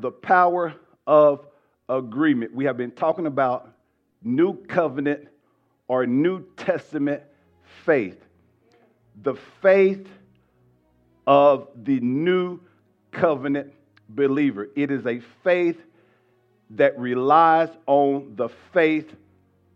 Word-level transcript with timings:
The 0.00 0.10
power 0.10 0.74
of 1.06 1.46
agreement. 1.88 2.54
We 2.54 2.64
have 2.64 2.76
been 2.76 2.90
talking 2.90 3.26
about 3.26 3.72
new 4.22 4.54
covenant 4.66 5.28
or 5.88 6.06
New 6.06 6.44
Testament 6.56 7.22
faith. 7.84 8.24
The 9.22 9.34
faith 9.60 10.06
of 11.26 11.68
the 11.82 11.98
new 12.00 12.60
covenant 13.10 13.72
believer. 14.08 14.68
It 14.76 14.90
is 14.90 15.06
a 15.06 15.20
faith 15.42 15.80
that 16.70 16.98
relies 16.98 17.70
on 17.86 18.34
the 18.36 18.48
faith 18.72 19.14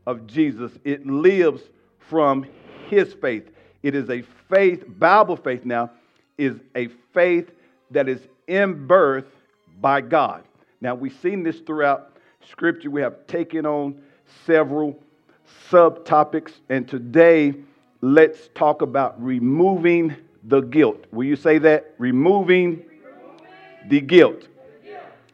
of 0.06 0.26
Jesus. 0.26 0.72
It 0.84 1.06
lives 1.06 1.62
from 1.98 2.46
his 2.88 3.14
faith. 3.14 3.50
It 3.82 3.94
is 3.94 4.10
a 4.10 4.22
faith, 4.48 4.84
Bible 4.86 5.36
faith 5.36 5.64
now, 5.64 5.90
is 6.38 6.56
a 6.76 6.88
faith 7.12 7.50
that 7.90 8.08
is 8.08 8.20
in 8.46 8.86
birth 8.86 9.26
by 9.82 10.00
God. 10.00 10.44
Now, 10.80 10.94
we've 10.94 11.16
seen 11.20 11.42
this 11.42 11.58
throughout 11.60 12.16
Scripture. 12.48 12.90
We 12.90 13.02
have 13.02 13.26
taken 13.26 13.66
on 13.66 14.00
several 14.46 14.98
subtopics, 15.70 16.52
and 16.70 16.88
today 16.88 17.54
let's 18.00 18.48
talk 18.54 18.80
about 18.80 19.22
removing 19.22 20.16
the 20.44 20.60
guilt. 20.60 21.04
Will 21.12 21.24
you 21.24 21.36
say 21.36 21.58
that? 21.58 21.94
Removing 21.98 22.84
the 23.88 24.00
guilt. 24.00 24.48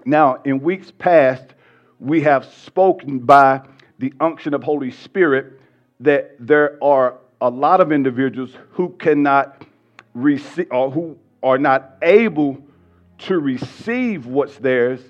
Now, 0.04 0.40
in 0.44 0.60
weeks 0.60 0.90
past, 0.90 1.44
we 2.00 2.22
have 2.22 2.44
spoken 2.46 3.18
by 3.18 3.62
the 3.98 4.12
unction 4.20 4.54
of 4.54 4.62
Holy 4.62 4.90
Spirit 4.90 5.60
that 6.00 6.34
there 6.38 6.82
are 6.82 7.18
a 7.40 7.50
lot 7.50 7.80
of 7.80 7.92
individuals 7.92 8.50
who 8.70 8.90
cannot 8.98 9.64
receive 10.14 10.68
or 10.70 10.90
who 10.90 11.18
are 11.42 11.58
not 11.58 11.96
able 12.02 12.62
to 13.18 13.38
receive 13.38 14.26
what's 14.26 14.56
theirs 14.56 15.00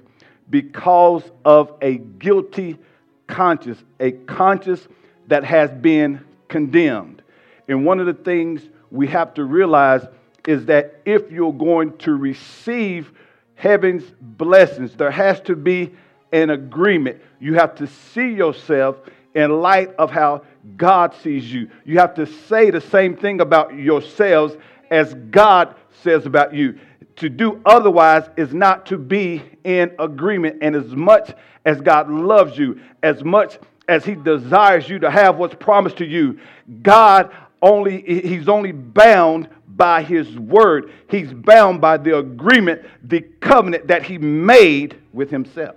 because 0.51 1.23
of 1.45 1.75
a 1.83 1.99
guilty 1.99 2.79
conscience, 3.27 3.83
a 4.01 4.13
conscience 4.13 4.89
that 5.27 5.45
has 5.45 5.71
been 5.71 6.25
condemned. 6.49 7.23
And 7.69 7.85
one 7.85 8.01
of 8.01 8.07
the 8.07 8.15
things 8.15 8.63
we 8.91 9.07
have 9.09 9.35
to 9.35 9.45
realize 9.45 10.07
is 10.47 10.65
that 10.67 11.03
if 11.05 11.31
you're 11.31 11.53
going 11.53 11.97
to 11.99 12.15
receive 12.15 13.13
heaven's 13.55 14.05
blessings, 14.21 14.95
there 14.95 15.11
has 15.11 15.41
to 15.43 15.55
be 15.55 15.95
an 16.33 16.51
agreement. 16.51 17.21
You 17.39 17.55
have 17.55 17.75
to 17.77 17.87
see 17.87 18.33
yourself 18.33 18.97
in 19.35 19.61
light 19.61 19.91
of 19.99 20.11
how 20.11 20.43
God 20.77 21.15
sees 21.23 21.53
you. 21.53 21.69
You 21.85 21.99
have 21.99 22.15
to 22.15 22.27
say 22.27 22.71
the 22.71 22.81
same 22.81 23.17
thing 23.17 23.41
about 23.41 23.75
yourselves 23.75 24.57
as 24.91 25.15
God 25.31 25.75
says 26.03 26.27
about 26.27 26.55
you. 26.55 26.79
To 27.19 27.29
do 27.29 27.61
otherwise 27.67 28.29
is 28.37 28.55
not 28.55 28.87
to 28.87 28.99
be 28.99 29.43
in 29.65 29.93
agreement. 29.99 30.59
And 30.63 30.77
as 30.77 30.95
much 30.95 31.35
as 31.65 31.81
God 31.81 32.09
loves 32.09 32.57
you, 32.57 32.81
as 33.03 33.25
much 33.25 33.59
as 33.89 34.05
He 34.05 34.15
desires 34.15 34.89
you 34.89 35.01
to 35.01 35.11
have 35.11 35.37
what's 35.37 35.57
promised 35.57 35.97
to 35.99 36.07
you, 36.07 36.39
God 36.83 37.35
only, 37.61 38.03
He's 38.03 38.49
only 38.49 38.71
bound 38.71 39.49
by 39.67 40.03
His 40.05 40.39
word. 40.39 40.93
He's 41.11 41.33
bound 41.33 41.81
by 41.81 41.97
the 41.97 42.19
agreement, 42.19 42.83
the 43.03 43.21
covenant 43.41 43.89
that 43.89 44.05
He 44.05 44.19
made 44.19 44.97
with 45.13 45.29
Himself. 45.29 45.75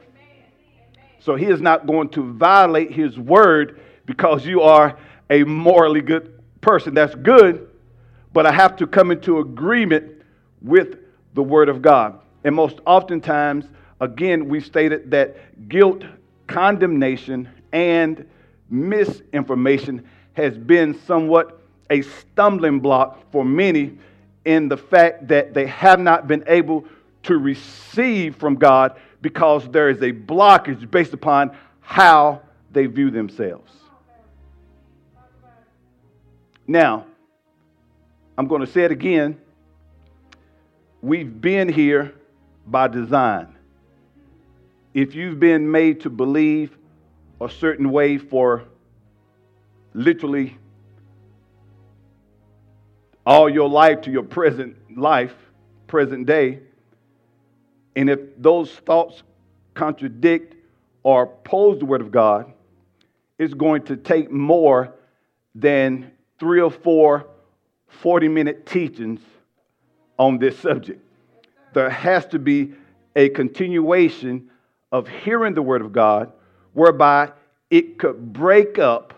So 1.19 1.35
He 1.35 1.47
is 1.47 1.59
not 1.59 1.87
going 1.87 2.09
to 2.09 2.33
violate 2.33 2.91
His 2.91 3.17
word 3.17 3.79
because 4.05 4.45
you 4.45 4.61
are 4.61 4.95
a 5.31 5.43
morally 5.43 6.01
good 6.01 6.39
person. 6.61 6.93
That's 6.93 7.15
good, 7.15 7.67
but 8.31 8.45
I 8.45 8.51
have 8.51 8.75
to 8.77 8.85
come 8.85 9.09
into 9.09 9.39
agreement 9.39 10.21
with 10.61 10.99
the 11.33 11.43
Word 11.43 11.69
of 11.69 11.81
God. 11.81 12.19
And 12.43 12.55
most 12.55 12.79
oftentimes, 12.85 13.65
again, 13.99 14.47
we've 14.47 14.65
stated 14.65 15.11
that 15.11 15.69
guilt, 15.69 16.03
condemnation, 16.47 17.49
and 17.71 18.27
misinformation 18.69 20.07
has 20.33 20.57
been 20.57 20.99
somewhat 21.01 21.59
a 21.89 22.01
stumbling 22.01 22.79
block 22.79 23.31
for 23.31 23.43
many 23.43 23.97
in 24.45 24.69
the 24.69 24.77
fact 24.77 25.27
that 25.27 25.53
they 25.53 25.67
have 25.67 25.99
not 25.99 26.27
been 26.27 26.43
able 26.47 26.85
to 27.23 27.37
receive 27.37 28.35
from 28.37 28.55
God 28.55 28.97
because 29.21 29.69
there 29.69 29.89
is 29.89 30.01
a 30.01 30.11
blockage 30.11 30.89
based 30.89 31.13
upon 31.13 31.55
how 31.81 32.41
they 32.71 32.85
view 32.87 33.11
themselves. 33.11 33.71
Now, 36.65 37.05
I'm 38.37 38.47
going 38.47 38.61
to 38.61 38.67
say 38.67 38.83
it 38.83 38.91
again 38.91 39.39
We've 41.03 41.41
been 41.41 41.67
here 41.67 42.13
by 42.67 42.87
design. 42.87 43.55
If 44.93 45.15
you've 45.15 45.39
been 45.39 45.71
made 45.71 46.01
to 46.01 46.11
believe 46.11 46.77
a 47.39 47.49
certain 47.49 47.91
way 47.91 48.19
for 48.19 48.65
literally 49.95 50.57
all 53.25 53.49
your 53.49 53.67
life 53.67 54.01
to 54.01 54.11
your 54.11 54.21
present 54.21 54.77
life, 54.95 55.33
present 55.87 56.27
day, 56.27 56.59
and 57.95 58.07
if 58.07 58.19
those 58.37 58.69
thoughts 58.71 59.23
contradict 59.73 60.55
or 61.01 61.23
oppose 61.23 61.79
the 61.79 61.85
Word 61.85 62.01
of 62.01 62.11
God, 62.11 62.53
it's 63.39 63.55
going 63.55 63.81
to 63.85 63.97
take 63.97 64.29
more 64.29 64.93
than 65.55 66.11
three 66.39 66.61
or 66.61 66.69
four 66.69 67.25
40 67.87 68.27
minute 68.27 68.67
teachings 68.67 69.19
on 70.21 70.37
this 70.37 70.59
subject. 70.59 71.03
There 71.73 71.89
has 71.89 72.27
to 72.27 72.37
be 72.37 72.73
a 73.15 73.29
continuation 73.29 74.51
of 74.91 75.07
hearing 75.07 75.55
the 75.55 75.63
Word 75.63 75.81
of 75.81 75.91
God 75.91 76.31
whereby 76.73 77.31
it 77.71 77.97
could 77.97 78.31
break 78.31 78.77
up 78.77 79.15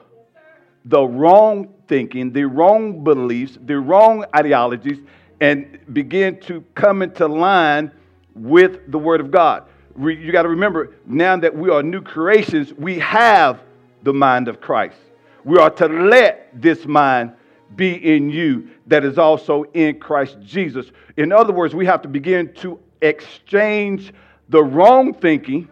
the 0.85 1.03
wrong 1.03 1.73
thinking, 1.89 2.31
the 2.31 2.45
wrong 2.45 3.03
beliefs, 3.03 3.57
the 3.65 3.77
wrong 3.77 4.23
ideologies, 4.33 4.99
and 5.41 5.77
begin 5.91 6.39
to 6.39 6.63
come 6.73 7.01
into 7.01 7.27
line 7.27 7.91
with 8.33 8.89
the 8.89 8.97
Word 8.97 9.19
of 9.19 9.29
God. 9.29 9.65
You 9.99 10.31
got 10.31 10.43
to 10.43 10.49
remember 10.49 10.95
now 11.05 11.35
that 11.35 11.53
we 11.53 11.69
are 11.69 11.83
new 11.83 12.01
creations, 12.01 12.73
we 12.73 12.97
have 12.99 13.61
the 14.03 14.13
mind 14.13 14.47
of 14.47 14.61
Christ. 14.61 14.95
We 15.43 15.57
are 15.57 15.69
to 15.69 15.87
let 15.87 16.49
this 16.53 16.85
mind 16.85 17.33
be 17.75 17.93
in 18.15 18.29
you 18.29 18.69
that 18.87 19.03
is 19.03 19.17
also 19.17 19.63
in 19.73 19.99
Christ 19.99 20.37
Jesus. 20.41 20.91
In 21.17 21.31
other 21.31 21.53
words, 21.53 21.73
we 21.73 21.85
have 21.85 22.01
to 22.03 22.07
begin 22.07 22.53
to 22.55 22.79
exchange 23.01 24.13
the 24.49 24.63
wrong 24.63 25.13
thinking, 25.13 25.69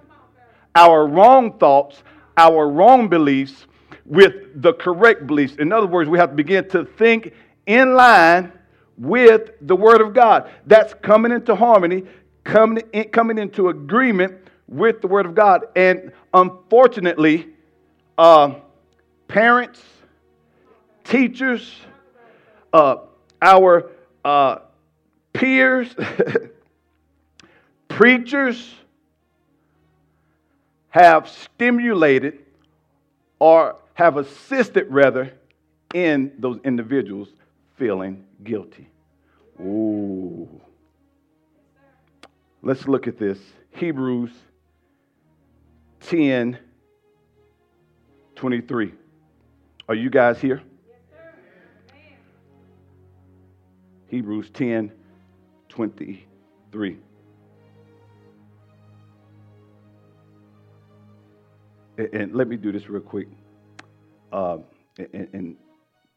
our 0.75 1.05
wrong 1.07 1.57
thoughts, 1.57 2.03
our 2.37 2.69
wrong 2.69 3.07
beliefs 3.07 3.67
with 4.05 4.61
the 4.61 4.73
correct 4.73 5.27
beliefs. 5.27 5.55
In 5.55 5.71
other 5.71 5.87
words, 5.87 6.09
we 6.09 6.17
have 6.17 6.29
to 6.31 6.35
begin 6.35 6.67
to 6.69 6.85
think 6.85 7.33
in 7.65 7.93
line 7.93 8.51
with 8.97 9.51
the 9.61 9.75
Word 9.75 10.01
of 10.01 10.13
God. 10.13 10.49
That's 10.65 10.93
coming 10.95 11.31
into 11.31 11.55
harmony, 11.55 12.03
coming, 12.43 12.83
in, 12.93 13.05
coming 13.05 13.37
into 13.37 13.69
agreement 13.69 14.35
with 14.67 15.01
the 15.01 15.07
Word 15.07 15.25
of 15.25 15.35
God. 15.35 15.65
And 15.75 16.11
unfortunately, 16.33 17.47
uh, 18.17 18.55
parents, 19.27 19.81
teachers, 21.03 21.73
uh, 22.73 22.97
our 23.41 23.89
uh, 24.23 24.57
peers, 25.33 25.93
preachers 27.87 28.73
have 30.89 31.29
stimulated 31.29 32.39
or 33.39 33.75
have 33.93 34.17
assisted, 34.17 34.87
rather, 34.89 35.33
in 35.93 36.31
those 36.37 36.59
individuals 36.63 37.29
feeling 37.77 38.23
guilty. 38.43 38.87
Ooh. 39.59 40.61
Let's 42.61 42.87
look 42.87 43.07
at 43.07 43.17
this. 43.17 43.39
Hebrews 43.71 44.31
10 46.01 46.57
23. 48.35 48.93
Are 49.87 49.95
you 49.95 50.09
guys 50.09 50.39
here? 50.39 50.61
Hebrews 54.11 54.49
10 54.53 54.91
23. 55.69 56.97
And, 61.97 62.35
let 62.35 62.49
me 62.49 62.57
do 62.57 62.73
this 62.73 62.89
real 62.89 63.01
quick. 63.01 63.29
Uh, 64.33 64.57
and, 65.13 65.29
and 65.31 65.55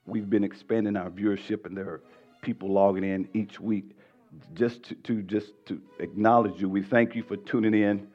we've 0.07 0.29
been 0.29 0.43
expanding 0.43 0.97
our 0.97 1.09
viewership, 1.09 1.67
and 1.67 1.77
there 1.77 1.89
are 1.89 2.01
people 2.43 2.69
logging 2.73 3.05
in 3.05 3.29
each 3.33 3.61
week. 3.61 3.97
Just 4.55 4.83
to, 4.85 4.97
to 4.97 5.23
just 5.23 5.53
to 5.67 5.81
acknowledge 6.01 6.61
you, 6.61 6.69
we 6.69 6.83
thank 6.83 7.15
you 7.15 7.23
for 7.23 7.37
tuning 7.37 7.75
in 7.75 8.09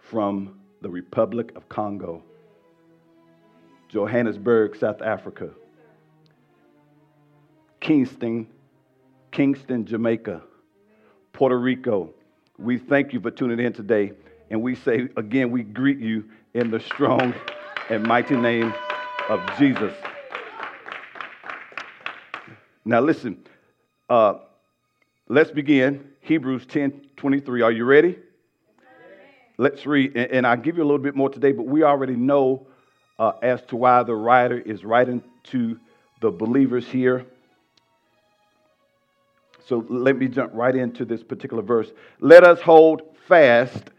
from 0.00 0.58
the 0.80 0.90
Republic 0.90 1.52
of 1.54 1.68
Congo, 1.68 2.20
Johannesburg, 3.88 4.74
South 4.74 5.02
Africa, 5.02 5.50
Kingston, 7.78 8.48
Kingston, 9.34 9.84
Jamaica, 9.84 10.42
Puerto 11.32 11.58
Rico, 11.58 12.14
We 12.56 12.78
thank 12.78 13.12
you 13.12 13.20
for 13.20 13.32
tuning 13.32 13.58
in 13.58 13.72
today. 13.72 14.12
And 14.48 14.62
we 14.62 14.76
say 14.76 15.08
again, 15.16 15.50
we 15.50 15.64
greet 15.64 15.98
you 15.98 16.26
in 16.54 16.70
the 16.70 16.78
strong 16.78 17.34
and 17.90 18.04
mighty 18.04 18.36
name 18.36 18.72
of 19.28 19.40
Jesus. 19.58 19.92
Now, 22.84 23.00
listen, 23.00 23.44
uh, 24.08 24.34
let's 25.28 25.50
begin. 25.50 26.10
Hebrews 26.20 26.66
10 26.66 27.08
23. 27.16 27.62
Are 27.62 27.72
you 27.72 27.84
ready? 27.84 28.16
Let's 29.58 29.84
read. 29.84 30.16
And, 30.16 30.30
and 30.30 30.46
I'll 30.46 30.56
give 30.56 30.76
you 30.76 30.84
a 30.84 30.86
little 30.86 30.98
bit 30.98 31.16
more 31.16 31.28
today, 31.28 31.50
but 31.50 31.66
we 31.66 31.82
already 31.82 32.14
know 32.14 32.68
uh, 33.18 33.32
as 33.42 33.62
to 33.62 33.74
why 33.74 34.04
the 34.04 34.14
writer 34.14 34.58
is 34.60 34.84
writing 34.84 35.24
to 35.44 35.80
the 36.20 36.30
believers 36.30 36.86
here. 36.86 37.26
So 39.66 39.84
let 39.88 40.18
me 40.18 40.28
jump 40.28 40.52
right 40.54 40.74
into 40.74 41.04
this 41.04 41.22
particular 41.22 41.62
verse. 41.62 41.92
Let 42.20 42.44
us 42.44 42.60
hold 42.60 43.02
fast 43.26 43.90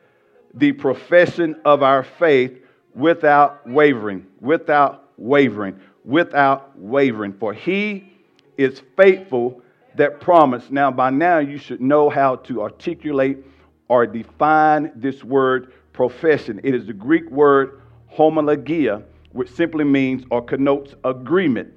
the 0.53 0.71
profession 0.71 1.55
of 1.65 1.83
our 1.83 2.03
faith 2.03 2.59
without 2.93 3.67
wavering, 3.67 4.27
without 4.39 5.09
wavering, 5.17 5.79
without 6.03 6.77
wavering. 6.77 7.33
For 7.33 7.53
he 7.53 8.11
is 8.57 8.81
faithful 8.95 9.61
that 9.95 10.21
promised. 10.21 10.71
Now, 10.71 10.91
by 10.91 11.09
now, 11.09 11.39
you 11.39 11.57
should 11.57 11.81
know 11.81 12.09
how 12.09 12.37
to 12.37 12.61
articulate 12.61 13.39
or 13.87 14.05
define 14.05 14.91
this 14.95 15.23
word 15.23 15.73
profession. 15.93 16.59
It 16.63 16.75
is 16.75 16.85
the 16.85 16.93
Greek 16.93 17.29
word 17.29 17.81
homologia, 18.11 19.03
which 19.31 19.49
simply 19.49 19.83
means 19.83 20.23
or 20.29 20.41
connotes 20.41 20.95
agreement, 21.03 21.73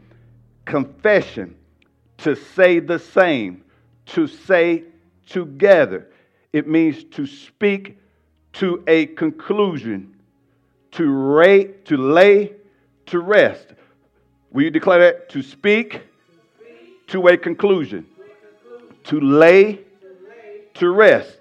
confession, 0.65 1.57
to 2.19 2.35
say 2.35 2.81
the 2.81 2.99
same, 2.99 3.65
to 4.09 4.27
say 4.27 4.85
together. 5.27 6.09
It 6.53 6.67
means 6.67 7.05
to 7.05 7.27
speak 7.27 7.99
to 8.55 8.83
a 8.87 9.07
conclusion, 9.07 10.17
to 10.93 11.11
rate, 11.11 11.85
to 11.87 11.97
lay 11.97 12.53
to 13.07 13.21
rest. 13.21 13.69
Will 14.51 14.65
you 14.65 14.71
declare 14.71 14.99
that? 15.01 15.29
To 15.31 15.43
speak 15.43 16.03
to 17.09 17.29
a 17.29 17.37
conclusion, 17.37 18.07
to 19.05 19.21
lay 19.21 19.81
to 20.75 20.91
rest. 20.91 21.39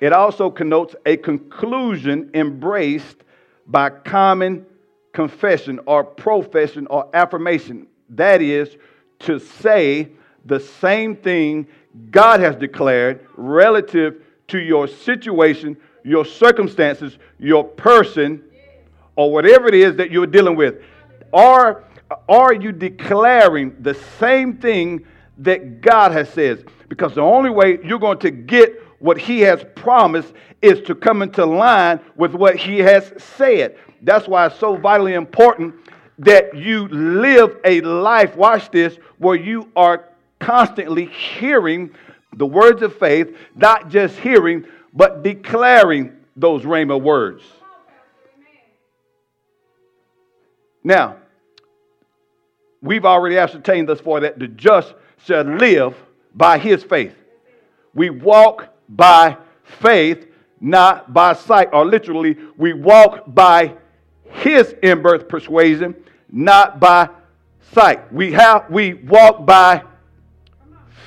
It 0.00 0.12
also 0.12 0.50
connotes 0.50 0.94
a 1.06 1.16
conclusion 1.16 2.30
embraced 2.34 3.16
by 3.66 3.90
common 3.90 4.66
confession 5.12 5.80
or 5.86 6.04
profession 6.04 6.86
or 6.88 7.08
affirmation. 7.14 7.86
That 8.10 8.42
is, 8.42 8.76
to 9.20 9.38
say 9.38 10.10
the 10.44 10.60
same 10.60 11.16
thing 11.16 11.66
God 12.10 12.40
has 12.40 12.56
declared 12.56 13.26
relative 13.36 14.22
to 14.48 14.58
your 14.58 14.86
situation, 14.86 15.76
your 16.04 16.24
circumstances, 16.24 17.18
your 17.38 17.64
person, 17.64 18.42
or 19.16 19.32
whatever 19.32 19.68
it 19.68 19.74
is 19.74 19.96
that 19.96 20.10
you're 20.10 20.26
dealing 20.26 20.56
with. 20.56 20.82
Or 21.32 21.84
are 22.28 22.52
you 22.52 22.72
declaring 22.72 23.76
the 23.80 23.94
same 24.18 24.56
thing 24.58 25.06
that 25.38 25.80
God 25.80 26.12
has 26.12 26.28
said? 26.28 26.66
Because 26.88 27.14
the 27.14 27.22
only 27.22 27.50
way 27.50 27.78
you're 27.84 27.98
going 27.98 28.18
to 28.18 28.30
get 28.30 28.80
what 28.98 29.18
he 29.18 29.40
has 29.40 29.64
promised 29.74 30.32
is 30.62 30.80
to 30.82 30.94
come 30.94 31.22
into 31.22 31.44
line 31.44 32.00
with 32.16 32.34
what 32.34 32.56
he 32.56 32.78
has 32.78 33.12
said. 33.36 33.76
That's 34.02 34.28
why 34.28 34.46
it's 34.46 34.58
so 34.58 34.76
vitally 34.76 35.14
important 35.14 35.74
that 36.18 36.56
you 36.56 36.88
live 36.88 37.56
a 37.64 37.80
life, 37.80 38.36
watch 38.36 38.70
this, 38.70 38.96
where 39.18 39.36
you 39.36 39.70
are 39.74 40.08
constantly 40.44 41.06
hearing 41.06 41.90
the 42.36 42.46
words 42.46 42.82
of 42.82 42.94
faith, 42.98 43.34
not 43.54 43.88
just 43.88 44.16
hearing, 44.18 44.66
but 44.92 45.22
declaring 45.22 46.12
those 46.36 46.62
rhema 46.62 47.00
words. 47.00 47.42
Now, 50.82 51.16
we've 52.82 53.06
already 53.06 53.38
ascertained 53.38 53.88
thus 53.88 54.00
far 54.00 54.20
that 54.20 54.38
the 54.38 54.48
just 54.48 54.92
shall 55.24 55.44
live 55.44 55.96
by 56.34 56.58
his 56.58 56.84
faith. 56.84 57.16
We 57.94 58.10
walk 58.10 58.68
by 58.90 59.38
faith, 59.62 60.26
not 60.60 61.14
by 61.14 61.32
sight. 61.32 61.70
Or 61.72 61.86
literally, 61.86 62.36
we 62.58 62.74
walk 62.74 63.24
by 63.26 63.74
his 64.24 64.74
in 64.82 65.00
birth 65.00 65.26
persuasion, 65.26 65.94
not 66.30 66.80
by 66.80 67.08
sight. 67.72 68.12
We 68.12 68.32
have 68.32 68.68
we 68.68 68.94
walk 68.94 69.46
by 69.46 69.84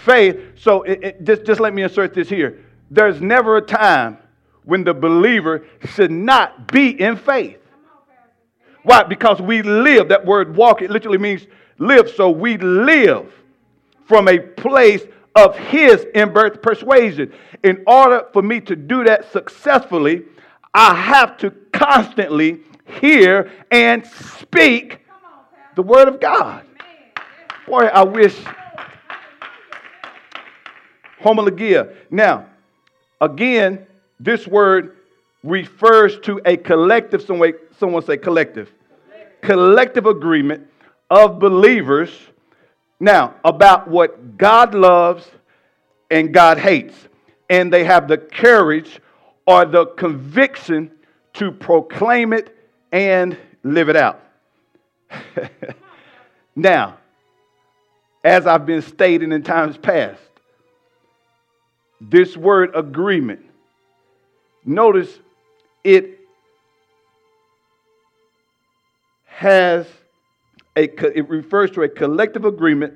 faith. 0.07 0.39
So 0.59 0.81
it, 0.83 1.03
it, 1.03 1.23
just, 1.23 1.43
just 1.43 1.59
let 1.59 1.73
me 1.73 1.83
insert 1.83 2.13
this 2.15 2.29
here. 2.29 2.63
There's 2.89 3.21
never 3.21 3.57
a 3.57 3.61
time 3.61 4.17
when 4.63 4.83
the 4.83 4.93
believer 4.93 5.65
should 5.93 6.11
not 6.11 6.71
be 6.71 6.99
in 6.99 7.17
faith. 7.17 7.59
Why? 8.83 9.03
Because 9.03 9.41
we 9.41 9.61
live. 9.61 10.07
That 10.09 10.25
word 10.25 10.55
walk, 10.55 10.81
it 10.81 10.89
literally 10.89 11.17
means 11.17 11.45
live. 11.77 12.09
So 12.09 12.29
we 12.29 12.57
live 12.57 13.31
from 14.05 14.29
a 14.29 14.39
place 14.39 15.03
of 15.35 15.57
his 15.57 16.05
in 16.15 16.33
birth 16.33 16.61
persuasion. 16.61 17.33
In 17.63 17.83
order 17.85 18.25
for 18.31 18.41
me 18.41 18.61
to 18.61 18.75
do 18.75 19.03
that 19.03 19.31
successfully, 19.31 20.23
I 20.73 20.95
have 20.95 21.37
to 21.39 21.51
constantly 21.73 22.61
hear 23.01 23.51
and 23.71 24.05
speak 24.05 25.01
the 25.75 25.83
word 25.83 26.07
of 26.07 26.19
God. 26.19 26.63
Boy, 27.67 27.85
I 27.85 28.03
wish 28.03 28.37
homologia. 31.21 31.93
Now, 32.09 32.45
again, 33.21 33.85
this 34.19 34.47
word 34.47 34.97
refers 35.43 36.19
to 36.21 36.41
a 36.45 36.57
collective, 36.57 37.21
someone, 37.21 37.53
someone 37.79 38.03
say 38.03 38.17
collective, 38.17 38.71
collective 39.41 40.05
agreement 40.05 40.67
of 41.09 41.39
believers 41.39 42.09
now, 42.99 43.35
about 43.45 43.87
what 43.87 44.37
God 44.37 44.73
loves 44.73 45.29
and 46.09 46.33
God 46.33 46.57
hates. 46.57 46.95
And 47.49 47.71
they 47.71 47.83
have 47.83 48.07
the 48.07 48.17
courage 48.17 48.99
or 49.45 49.65
the 49.65 49.85
conviction 49.85 50.91
to 51.33 51.51
proclaim 51.51 52.33
it 52.33 52.55
and 52.91 53.37
live 53.63 53.89
it 53.89 53.95
out. 53.95 54.23
now, 56.55 56.97
as 58.23 58.47
I've 58.47 58.65
been 58.65 58.81
stating 58.81 59.31
in 59.31 59.43
times 59.43 59.77
past, 59.77 60.21
this 61.99 62.37
word 62.37 62.75
agreement, 62.75 63.41
notice 64.65 65.19
it 65.83 66.19
has 69.25 69.87
a, 70.75 70.83
it 71.17 71.29
refers 71.29 71.71
to 71.71 71.83
a 71.83 71.89
collective 71.89 72.45
agreement 72.45 72.93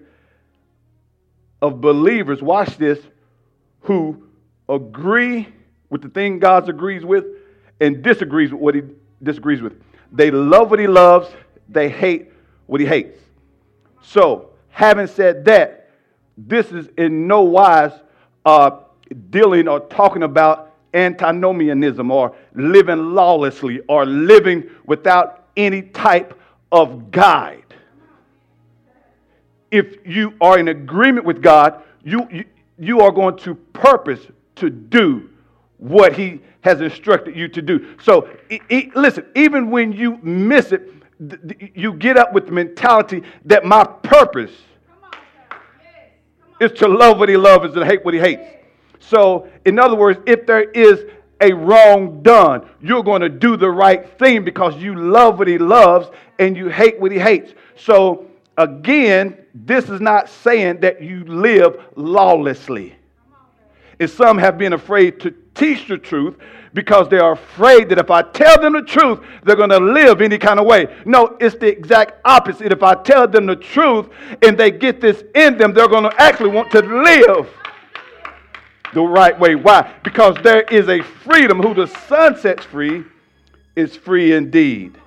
of 1.62 1.82
believers, 1.82 2.42
watch 2.42 2.78
this, 2.78 3.00
who 3.82 4.24
agree 4.70 5.48
with 5.90 6.02
the 6.02 6.10
thing 6.10 6.40
God 6.40 6.68
agrees 6.70 7.04
with 7.04 7.26
and 7.80 8.02
disagrees 8.02 8.52
with 8.52 8.62
what 8.62 8.76
he 8.76 8.82
disagrees 9.22 9.62
with. 9.62 9.74
They 10.12 10.32
love 10.32 10.70
what 10.70 10.80
he 10.80 10.88
loves, 10.88 11.30
they 11.70 11.90
hate 11.90 12.32
what 12.68 12.80
he 12.80 12.88
hates. 12.88 13.20
So, 14.02 14.50
having 14.70 15.08
said 15.08 15.46
that, 15.46 15.90
this 16.38 16.72
is 16.72 16.90
in 16.98 17.28
no 17.28 17.42
wise 17.42 17.92
uh, 18.46 18.72
dealing 19.30 19.68
or 19.68 19.80
talking 19.80 20.24
about 20.24 20.74
antinomianism 20.94 22.12
or 22.12 22.36
living 22.54 23.14
lawlessly 23.14 23.80
or 23.88 24.06
living 24.06 24.70
without 24.86 25.48
any 25.56 25.82
type 25.82 26.38
of 26.72 27.12
guide 27.12 27.62
if 29.72 30.06
you 30.06 30.34
are 30.42 30.60
in 30.60 30.68
agreement 30.68 31.26
with 31.26 31.42
God, 31.42 31.82
you, 32.04 32.28
you, 32.30 32.46
you 32.78 33.00
are 33.00 33.12
going 33.12 33.38
to 33.38 33.56
purpose 33.56 34.20
to 34.56 34.70
do 34.70 35.30
what 35.78 36.16
He 36.16 36.42
has 36.62 36.82
instructed 36.82 37.36
you 37.36 37.48
to 37.48 37.62
do. 37.62 37.96
So, 38.04 38.30
it, 38.50 38.62
it, 38.70 38.96
listen, 38.96 39.26
even 39.34 39.72
when 39.72 39.94
you 39.94 40.18
miss 40.18 40.74
it, 40.74 40.92
th- 41.18 41.42
th- 41.48 41.72
you 41.74 41.94
get 41.94 42.18
up 42.18 42.34
with 42.34 42.46
the 42.46 42.52
mentality 42.52 43.24
that 43.46 43.66
my 43.66 43.84
purpose 43.84 44.52
is 46.60 46.72
to 46.74 46.88
love 46.88 47.18
what 47.18 47.30
He 47.30 47.38
loves 47.38 47.66
and 47.66 47.76
to 47.76 47.86
hate 47.86 48.06
what 48.06 48.14
He 48.14 48.20
hates. 48.20 48.44
So, 49.02 49.50
in 49.66 49.80
other 49.80 49.96
words, 49.96 50.20
if 50.26 50.46
there 50.46 50.70
is 50.72 51.06
a 51.42 51.52
wrong 51.54 52.22
done, 52.22 52.70
you're 52.82 53.04
going 53.04 53.22
to 53.22 53.30
do 53.30 53.58
the 53.58 53.70
right 53.70 54.08
thing 54.20 54.46
because 54.46 54.78
you 54.78 54.96
love 54.96 55.40
what 55.40 55.48
He 55.48 55.58
loves 55.58 56.10
and 56.40 56.56
you 56.56 56.70
hate 56.70 57.00
what 57.00 57.12
He 57.12 57.20
hates. 57.20 57.54
So, 57.76 58.28
again, 58.58 59.38
this 59.54 59.90
is 59.90 60.00
not 60.00 60.30
saying 60.30 60.82
that 60.82 61.02
you 61.02 61.26
live 61.26 61.84
lawlessly. 61.96 62.96
And 64.00 64.10
some 64.10 64.38
have 64.38 64.58
been 64.58 64.74
afraid 64.74 65.20
to 65.22 65.32
teach 65.56 65.88
the 65.88 65.98
truth 65.98 66.38
because 66.74 67.10
they 67.10 67.20
are 67.20 67.34
afraid 67.34 67.90
that 67.90 67.98
if 67.98 68.10
I 68.10 68.22
tell 68.22 68.60
them 68.62 68.74
the 68.74 68.82
truth, 68.84 69.20
they're 69.44 69.56
going 69.56 69.72
to 69.72 69.80
live 69.80 70.22
any 70.22 70.38
kind 70.38 70.60
of 70.60 70.66
way. 70.66 70.96
No, 71.06 71.38
it's 71.40 71.56
the 71.56 71.68
exact 71.68 72.22
opposite. 72.24 72.72
If 72.72 72.84
I 72.84 72.96
tell 72.96 73.28
them 73.28 73.46
the 73.48 73.56
truth 73.56 74.10
and 74.42 74.58
they 74.58 74.72
get 74.72 75.02
this 75.02 75.24
in 75.36 75.58
them, 75.58 75.74
they're 75.74 75.88
going 75.88 76.04
to 76.04 76.22
actually 76.22 76.52
want 76.52 76.72
to 76.72 76.82
live 76.82 77.50
the 78.94 79.02
right 79.02 79.38
way. 79.40 79.56
Why? 79.56 79.94
Because 80.04 80.36
there 80.44 80.62
is 80.62 80.90
a 80.90 81.02
freedom. 81.02 81.62
Who 81.62 81.74
the 81.74 81.88
Son 81.88 82.38
sets 82.38 82.66
free 82.66 83.04
is 83.76 83.96
free 83.96 84.34
indeed. 84.34 84.98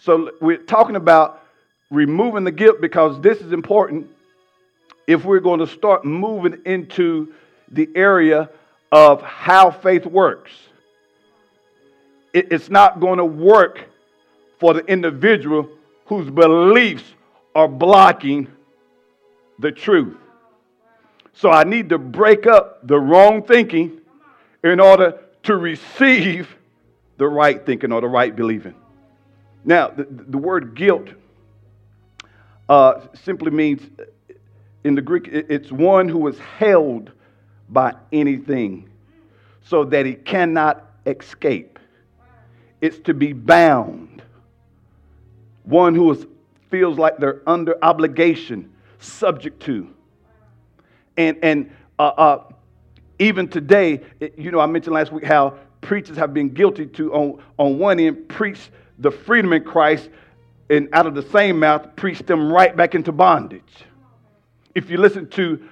So 0.00 0.30
we're 0.40 0.58
talking 0.58 0.96
about 0.96 1.42
removing 1.90 2.44
the 2.44 2.52
guilt 2.52 2.80
because 2.80 3.20
this 3.20 3.40
is 3.40 3.52
important 3.52 4.08
if 5.06 5.24
we're 5.24 5.40
going 5.40 5.60
to 5.60 5.66
start 5.66 6.04
moving 6.04 6.60
into 6.64 7.32
the 7.70 7.88
area 7.94 8.50
of 8.92 9.22
how 9.22 9.70
faith 9.70 10.06
works. 10.06 10.52
It's 12.32 12.68
not 12.68 13.00
going 13.00 13.18
to 13.18 13.24
work 13.24 13.88
for 14.58 14.74
the 14.74 14.84
individual 14.86 15.68
whose 16.06 16.28
beliefs 16.30 17.04
are 17.54 17.68
blocking 17.68 18.48
the 19.58 19.70
truth. 19.70 20.16
So 21.34 21.50
I 21.50 21.64
need 21.64 21.88
to 21.88 21.98
break 21.98 22.46
up 22.46 22.86
the 22.86 22.98
wrong 22.98 23.42
thinking 23.42 24.00
in 24.62 24.80
order 24.80 25.20
to 25.42 25.56
receive 25.56 26.48
the 27.18 27.28
right 27.28 27.64
thinking 27.64 27.92
or 27.92 28.00
the 28.00 28.08
right 28.08 28.34
believing. 28.34 28.74
Now, 29.64 29.88
the, 29.88 30.06
the 30.08 30.38
word 30.38 30.74
guilt 30.74 31.08
uh, 32.68 33.00
simply 33.24 33.50
means, 33.50 33.82
in 34.84 34.94
the 34.94 35.02
Greek, 35.02 35.28
it's 35.28 35.72
one 35.72 36.08
who 36.08 36.26
is 36.28 36.38
held 36.38 37.10
by 37.68 37.94
anything 38.12 38.88
so 39.62 39.84
that 39.84 40.06
he 40.06 40.14
cannot 40.14 40.84
escape. 41.06 41.78
It's 42.80 42.98
to 43.00 43.14
be 43.14 43.32
bound. 43.32 44.22
One 45.64 45.94
who 45.94 46.12
is, 46.12 46.26
feels 46.70 46.98
like 46.98 47.18
they're 47.18 47.42
under 47.46 47.82
obligation, 47.82 48.72
subject 48.98 49.62
to. 49.62 49.93
And, 51.16 51.38
and 51.42 51.70
uh, 51.98 52.02
uh, 52.02 52.44
even 53.18 53.48
today, 53.48 54.00
you 54.36 54.50
know, 54.50 54.60
I 54.60 54.66
mentioned 54.66 54.94
last 54.94 55.12
week 55.12 55.24
how 55.24 55.58
preachers 55.80 56.16
have 56.16 56.34
been 56.34 56.48
guilty 56.48 56.86
to, 56.86 57.12
on, 57.12 57.42
on 57.58 57.78
one 57.78 58.00
end, 58.00 58.28
preach 58.28 58.70
the 58.98 59.10
freedom 59.10 59.52
in 59.52 59.62
Christ, 59.62 60.08
and 60.70 60.88
out 60.92 61.06
of 61.06 61.14
the 61.14 61.22
same 61.22 61.58
mouth, 61.58 61.94
preach 61.94 62.20
them 62.20 62.52
right 62.52 62.74
back 62.76 62.94
into 62.94 63.12
bondage. 63.12 63.62
If 64.74 64.90
you 64.90 64.96
listen 64.96 65.28
to 65.30 65.68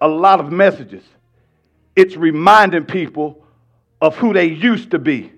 a 0.00 0.08
lot 0.08 0.40
of 0.40 0.50
messages, 0.50 1.04
it's 1.94 2.16
reminding 2.16 2.84
people 2.84 3.44
of 4.00 4.16
who 4.16 4.32
they 4.32 4.46
used 4.46 4.90
to 4.92 4.98
be. 4.98 5.32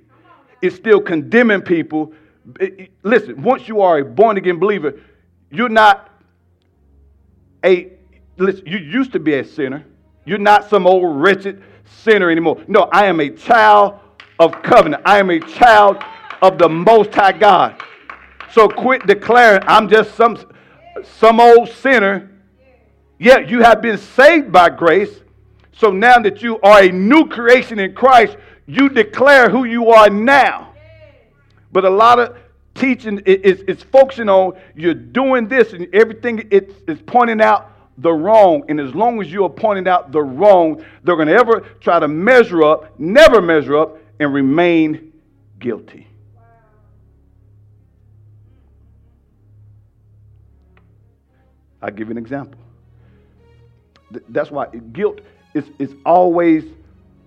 It's 0.63 0.77
still 0.77 1.01
condemning 1.01 1.63
people. 1.63 2.13
Listen, 3.03 3.43
once 3.43 3.67
you 3.67 3.81
are 3.81 3.99
a 3.99 4.05
born 4.05 4.37
again 4.37 4.59
believer, 4.59 5.01
you're 5.51 5.69
not 5.69 6.11
a 7.65 7.93
listen, 8.41 8.67
you 8.67 8.79
used 8.79 9.13
to 9.13 9.21
be 9.21 9.35
a 9.35 9.45
sinner. 9.45 9.85
You're 10.25 10.39
not 10.39 10.69
some 10.69 10.87
old 10.87 11.21
wretched 11.21 11.63
sinner 11.85 12.31
anymore. 12.31 12.63
No, 12.69 12.89
I 12.93 13.07
am 13.07 13.21
a 13.21 13.31
child 13.31 13.99
of 14.39 14.63
covenant. 14.63 15.03
I 15.05 15.19
am 15.19 15.31
a 15.31 15.41
child 15.41 16.03
of 16.43 16.59
the 16.59 16.69
Most 16.69 17.15
High 17.15 17.33
God. 17.33 17.81
So 18.53 18.69
quit 18.69 19.07
declaring 19.07 19.63
I'm 19.67 19.89
just 19.89 20.15
some 20.15 20.39
some 21.19 21.41
old 21.41 21.69
sinner. 21.69 22.31
Yet 23.19 23.49
you 23.49 23.63
have 23.63 23.83
been 23.83 23.99
saved 23.99 24.51
by 24.51 24.71
grace. 24.71 25.21
So 25.73 25.91
now 25.91 26.19
that 26.19 26.43
you 26.43 26.59
are 26.61 26.83
a 26.83 26.89
new 26.91 27.29
creation 27.29 27.79
in 27.79 27.95
Christ, 27.95 28.37
you 28.67 28.89
declare 28.89 29.51
who 29.51 29.65
you 29.65 29.91
are 29.91 30.09
now. 30.09 30.75
But 31.73 31.85
a 31.85 31.91
lot 31.91 32.19
of 32.19 32.37
teaching 32.75 33.19
is, 33.21 33.61
is 33.63 33.83
focusing 33.83 34.29
on 34.29 34.59
you're 34.75 34.95
doing 34.95 35.49
this 35.49 35.73
and 35.73 35.93
everything 35.95 36.49
it's, 36.51 36.75
it's 36.89 37.03
pointing 37.07 37.41
out 37.41 37.70
the 38.01 38.13
wrong. 38.13 38.65
And 38.69 38.81
as 38.81 38.95
long 38.95 39.21
as 39.21 39.33
you 39.33 39.45
are 39.45 39.51
pointing 39.51 39.89
out 39.89 40.13
the 40.13 40.23
wrong, 40.23 40.85
they're 41.05 41.17
going 41.17 41.29
to 41.29 41.35
ever 41.35 41.61
try 41.81 41.99
to 41.99 42.09
measure 42.09 42.63
up, 42.63 42.99
never 42.99 43.41
measure 43.41 43.77
up, 43.77 43.99
and 44.19 44.33
remain 44.33 45.13
guilty. 45.59 46.07
I'll 51.83 51.91
give 51.91 52.09
you 52.09 52.13
an 52.13 52.19
example. 52.19 52.61
That's 54.29 54.51
why 54.51 54.67
guilt 54.93 55.21
is, 55.55 55.65
is 55.79 55.95
always 56.05 56.65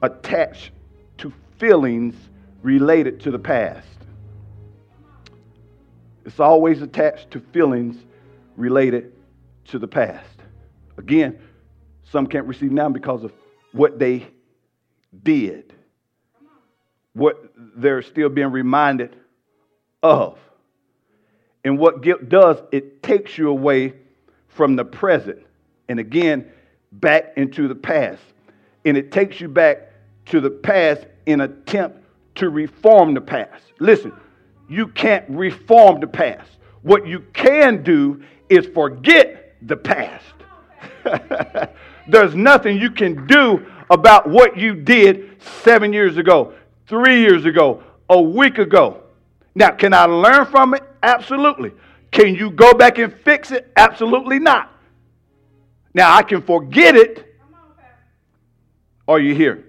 attached 0.01 0.71
to 1.19 1.33
feelings 1.57 2.13
related 2.61 3.19
to 3.21 3.31
the 3.31 3.39
past. 3.39 3.87
It's 6.25 6.39
always 6.39 6.81
attached 6.81 7.31
to 7.31 7.39
feelings 7.39 7.97
related 8.55 9.13
to 9.65 9.79
the 9.79 9.87
past. 9.87 10.32
Again, 10.97 11.39
some 12.11 12.27
can't 12.27 12.47
receive 12.47 12.71
now 12.71 12.89
because 12.89 13.23
of 13.23 13.31
what 13.71 13.99
they 13.99 14.27
did, 15.23 15.73
what 17.13 17.51
they're 17.55 18.01
still 18.01 18.29
being 18.29 18.51
reminded 18.51 19.15
of. 20.01 20.37
And 21.63 21.79
what 21.79 22.01
guilt 22.01 22.27
does, 22.29 22.57
it 22.71 23.01
takes 23.03 23.37
you 23.37 23.49
away 23.49 23.93
from 24.49 24.75
the 24.75 24.85
present 24.85 25.39
and 25.87 25.99
again 25.99 26.51
back 26.91 27.33
into 27.37 27.67
the 27.67 27.75
past. 27.75 28.21
And 28.85 28.97
it 28.97 29.11
takes 29.11 29.39
you 29.39 29.47
back 29.47 29.91
to 30.27 30.41
the 30.41 30.49
past 30.49 31.05
in 31.25 31.41
attempt 31.41 31.99
to 32.35 32.49
reform 32.49 33.13
the 33.13 33.21
past. 33.21 33.63
Listen, 33.79 34.13
you 34.69 34.87
can't 34.87 35.25
reform 35.29 35.99
the 35.99 36.07
past. 36.07 36.49
What 36.81 37.07
you 37.07 37.21
can 37.33 37.83
do 37.83 38.23
is 38.49 38.65
forget 38.67 39.55
the 39.61 39.77
past. 39.77 40.25
There's 42.07 42.35
nothing 42.35 42.77
you 42.77 42.91
can 42.91 43.27
do 43.27 43.65
about 43.89 44.29
what 44.29 44.57
you 44.57 44.75
did 44.75 45.41
seven 45.41 45.93
years 45.93 46.17
ago, 46.17 46.53
three 46.87 47.21
years 47.21 47.45
ago, 47.45 47.83
a 48.09 48.21
week 48.21 48.57
ago. 48.57 49.03
Now, 49.55 49.71
can 49.71 49.93
I 49.93 50.05
learn 50.05 50.45
from 50.45 50.73
it? 50.73 50.83
Absolutely. 51.01 51.71
Can 52.11 52.35
you 52.35 52.51
go 52.51 52.73
back 52.73 52.97
and 52.97 53.13
fix 53.13 53.51
it? 53.51 53.71
Absolutely 53.75 54.39
not. 54.39 54.71
Now, 55.93 56.15
I 56.15 56.23
can 56.23 56.41
forget 56.41 56.95
it. 56.95 57.35
Are 59.07 59.19
you 59.19 59.35
here? 59.35 59.65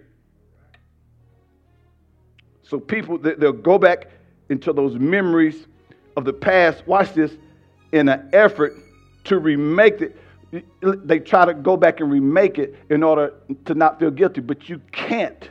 So, 2.62 2.78
people, 2.80 3.18
they'll 3.18 3.52
go 3.52 3.78
back 3.78 4.10
into 4.48 4.72
those 4.72 4.94
memories 4.94 5.66
of 6.16 6.24
the 6.24 6.32
past. 6.32 6.86
Watch 6.86 7.12
this 7.12 7.32
in 7.92 8.08
an 8.08 8.30
effort 8.32 8.74
to 9.24 9.38
remake 9.38 10.00
it 10.00 10.16
they 10.80 11.18
try 11.18 11.44
to 11.44 11.54
go 11.54 11.76
back 11.76 12.00
and 12.00 12.10
remake 12.10 12.58
it 12.58 12.74
in 12.90 13.02
order 13.02 13.34
to 13.64 13.74
not 13.74 13.98
feel 13.98 14.10
guilty, 14.10 14.40
but 14.40 14.68
you 14.68 14.80
can't 14.92 15.50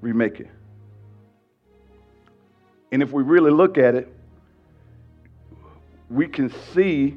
remake 0.00 0.40
it. 0.40 0.50
And 2.92 3.02
if 3.02 3.12
we 3.12 3.22
really 3.22 3.50
look 3.50 3.78
at 3.78 3.94
it, 3.94 4.12
we 6.08 6.26
can 6.26 6.52
see 6.72 7.16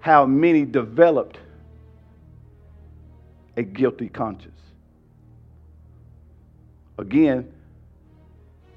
how 0.00 0.24
many 0.24 0.64
developed 0.64 1.38
a 3.56 3.62
guilty 3.62 4.08
conscience. 4.08 4.60
Again, 6.98 7.52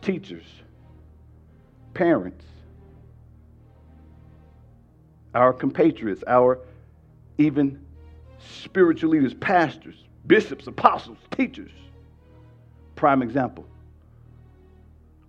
teachers, 0.02 0.46
parents, 1.94 2.44
our 5.38 5.54
compatriots, 5.54 6.24
our 6.26 6.60
even 7.38 7.80
spiritual 8.40 9.12
leaders, 9.12 9.36
pastors, 9.36 9.96
bishops, 10.26 10.66
apostles, 10.66 11.20
teachers. 11.30 11.72
Prime 12.96 13.22
example. 13.22 13.64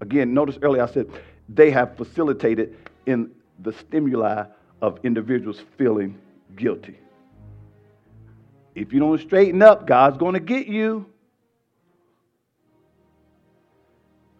Again, 0.00 0.32
notice 0.32 0.58
earlier 0.62 0.82
I 0.82 0.86
said 0.86 1.10
they 1.50 1.70
have 1.70 1.96
facilitated 1.96 2.76
in 3.04 3.30
the 3.60 3.72
stimuli 3.72 4.44
of 4.80 4.98
individuals 5.04 5.62
feeling 5.76 6.18
guilty. 6.56 6.98
If 8.74 8.92
you 8.94 9.00
don't 9.00 9.20
straighten 9.20 9.60
up, 9.60 9.86
God's 9.86 10.16
going 10.16 10.34
to 10.34 10.40
get 10.40 10.68
you. 10.68 11.04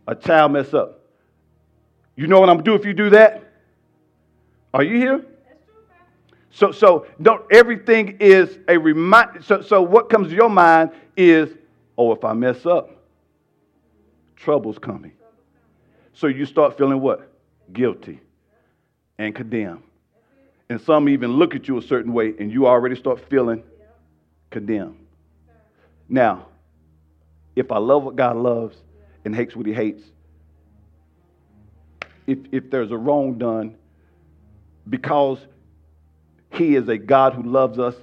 A 0.06 0.14
child 0.14 0.52
mess 0.52 0.72
up. 0.72 1.00
You 2.16 2.26
know 2.26 2.40
what 2.40 2.48
I'm 2.48 2.56
going 2.56 2.64
to 2.64 2.70
do 2.70 2.74
if 2.74 2.86
you 2.86 2.94
do 2.94 3.10
that? 3.10 3.44
Are 4.72 4.82
you 4.82 4.96
here? 4.96 5.24
So, 6.50 6.72
so 6.72 7.06
don't 7.20 7.42
everything 7.52 8.16
is 8.20 8.58
a 8.68 8.78
reminder. 8.78 9.42
So, 9.42 9.60
so 9.62 9.82
what 9.82 10.08
comes 10.08 10.28
to 10.28 10.34
your 10.34 10.48
mind 10.48 10.90
is, 11.16 11.50
oh, 11.96 12.12
if 12.12 12.24
I 12.24 12.32
mess 12.32 12.64
up, 12.66 12.90
trouble's 14.36 14.78
coming. 14.78 15.12
So 16.14 16.26
you 16.26 16.46
start 16.46 16.76
feeling 16.76 17.00
what? 17.00 17.30
Guilty 17.72 18.20
and 19.18 19.34
condemned. 19.34 19.82
And 20.70 20.80
some 20.80 21.08
even 21.08 21.32
look 21.32 21.54
at 21.54 21.68
you 21.68 21.78
a 21.78 21.82
certain 21.82 22.12
way, 22.12 22.34
and 22.38 22.52
you 22.52 22.66
already 22.66 22.96
start 22.96 23.20
feeling 23.28 23.62
condemned. 24.50 24.96
Now, 26.08 26.46
if 27.56 27.72
I 27.72 27.78
love 27.78 28.04
what 28.04 28.16
God 28.16 28.36
loves 28.36 28.76
and 29.24 29.34
hates 29.34 29.56
what 29.56 29.66
He 29.66 29.72
hates, 29.72 30.02
if, 32.26 32.38
if 32.52 32.70
there's 32.70 32.90
a 32.90 32.96
wrong 32.96 33.38
done, 33.38 33.76
because 34.88 35.38
he 36.50 36.76
is 36.76 36.88
a 36.88 36.98
God 36.98 37.34
who 37.34 37.42
loves 37.42 37.78
us 37.78 37.94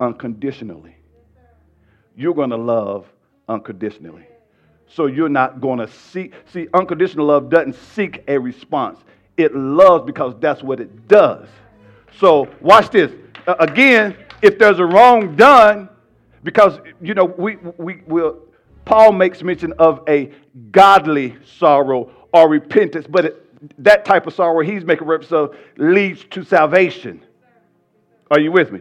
unconditionally. 0.00 0.96
you're 2.16 2.34
going 2.34 2.50
to 2.50 2.56
love 2.56 3.06
unconditionally. 3.48 4.26
So 4.86 5.06
you're 5.06 5.28
not 5.28 5.60
going 5.60 5.78
to 5.78 5.88
seek. 5.88 6.34
See, 6.52 6.68
unconditional 6.72 7.26
love 7.26 7.50
doesn't 7.50 7.74
seek 7.74 8.22
a 8.28 8.38
response, 8.38 9.00
it 9.36 9.54
loves 9.54 10.04
because 10.04 10.34
that's 10.38 10.62
what 10.62 10.80
it 10.80 11.08
does. 11.08 11.48
So 12.18 12.48
watch 12.60 12.90
this. 12.90 13.10
Uh, 13.46 13.56
again, 13.58 14.16
if 14.42 14.58
there's 14.58 14.78
a 14.78 14.84
wrong 14.84 15.34
done, 15.34 15.88
because, 16.44 16.78
you 17.00 17.14
know, 17.14 17.24
we, 17.24 17.56
we 17.78 18.02
will, 18.06 18.38
Paul 18.84 19.12
makes 19.12 19.42
mention 19.42 19.72
of 19.78 20.02
a 20.08 20.30
godly 20.70 21.36
sorrow 21.58 22.10
or 22.32 22.48
repentance, 22.48 23.06
but 23.08 23.24
it, 23.24 23.82
that 23.82 24.04
type 24.04 24.26
of 24.26 24.34
sorrow 24.34 24.60
he's 24.60 24.84
making 24.84 25.06
reference 25.06 25.32
of 25.32 25.56
leads 25.78 26.24
to 26.26 26.44
salvation. 26.44 27.20
Are 28.34 28.40
you 28.40 28.50
with 28.50 28.72
me? 28.72 28.80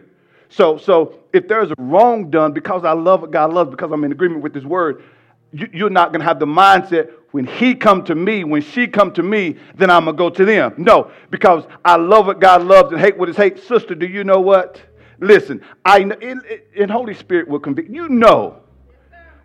So, 0.49 0.79
so 0.79 1.19
if 1.31 1.47
there's 1.47 1.69
a 1.69 1.75
wrong 1.77 2.31
done 2.31 2.53
because 2.53 2.83
I 2.83 2.93
love 2.93 3.21
what 3.21 3.29
God 3.29 3.53
loves, 3.53 3.69
because 3.69 3.91
I'm 3.91 4.03
in 4.03 4.11
agreement 4.11 4.41
with 4.41 4.55
His 4.55 4.65
word, 4.65 5.03
you, 5.51 5.85
are 5.85 5.91
not 5.91 6.11
going 6.11 6.21
to 6.21 6.25
have 6.25 6.39
the 6.39 6.47
mindset 6.47 7.11
when 7.29 7.45
He 7.45 7.75
come 7.75 8.03
to 8.05 8.15
me, 8.15 8.43
when 8.45 8.63
she 8.63 8.87
come 8.87 9.13
to 9.13 9.21
me, 9.21 9.57
then 9.75 9.91
I'm 9.91 10.05
gonna 10.05 10.17
go 10.17 10.31
to 10.31 10.43
them. 10.43 10.73
No, 10.77 11.11
because 11.29 11.65
I 11.85 11.97
love 11.97 12.25
what 12.25 12.39
God 12.39 12.63
loves 12.63 12.91
and 12.91 12.99
hate 12.99 13.15
what 13.15 13.29
is 13.29 13.37
hate. 13.37 13.59
Sister, 13.59 13.93
do 13.93 14.07
you 14.07 14.23
know 14.23 14.39
what? 14.39 14.81
Listen, 15.19 15.61
I 15.85 15.99
and 15.99 16.89
Holy 16.89 17.13
Spirit 17.13 17.47
will 17.47 17.59
convict. 17.59 17.91
You 17.91 18.09
know 18.09 18.59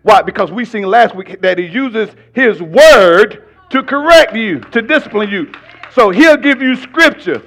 why? 0.01 0.23
Because 0.23 0.51
we 0.51 0.65
seen 0.65 0.85
last 0.85 1.13
week 1.13 1.39
that 1.41 1.59
He 1.59 1.67
uses 1.67 2.09
His 2.33 2.63
word 2.63 3.47
to 3.69 3.83
correct 3.83 4.35
you, 4.35 4.59
to 4.59 4.81
discipline 4.81 5.29
you. 5.29 5.51
So 5.93 6.09
He'll 6.09 6.37
give 6.37 6.63
you 6.63 6.75
scripture, 6.77 7.43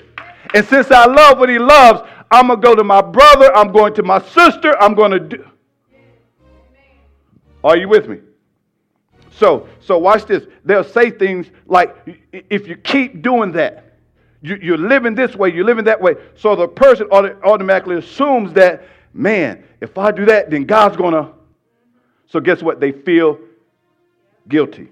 and 0.54 0.64
since 0.64 0.92
I 0.92 1.06
love 1.06 1.38
what 1.38 1.48
He 1.48 1.58
loves, 1.58 2.08
I'm 2.32 2.48
gonna 2.48 2.60
go 2.60 2.74
to 2.74 2.82
my 2.82 3.02
brother. 3.02 3.54
I'm 3.54 3.70
going 3.70 3.94
to 3.94 4.02
my 4.02 4.20
sister. 4.20 4.74
I'm 4.80 4.94
gonna 4.94 5.20
do. 5.20 5.48
Are 7.62 7.76
you 7.76 7.88
with 7.88 8.08
me? 8.08 8.18
So, 9.30 9.68
so 9.80 9.98
watch 9.98 10.26
this. 10.26 10.46
They'll 10.64 10.84
say 10.84 11.10
things 11.10 11.48
like, 11.66 11.96
if 12.32 12.66
you 12.66 12.76
keep 12.76 13.22
doing 13.22 13.52
that, 13.52 13.98
you, 14.40 14.74
are 14.74 14.78
living 14.78 15.14
this 15.14 15.36
way, 15.36 15.52
you're 15.52 15.64
living 15.64 15.84
that 15.84 16.00
way. 16.00 16.16
So 16.34 16.56
the 16.56 16.66
person 16.66 17.06
automatically 17.10 17.96
assumes 17.96 18.52
that, 18.54 18.82
man, 19.14 19.64
if 19.80 19.96
I 19.96 20.10
do 20.10 20.24
that, 20.26 20.50
then 20.50 20.64
God's 20.64 20.96
going 20.96 21.14
to. 21.14 21.30
So 22.26 22.40
guess 22.40 22.62
what? 22.62 22.80
They 22.80 22.92
feel 22.92 23.38
guilty. 24.48 24.88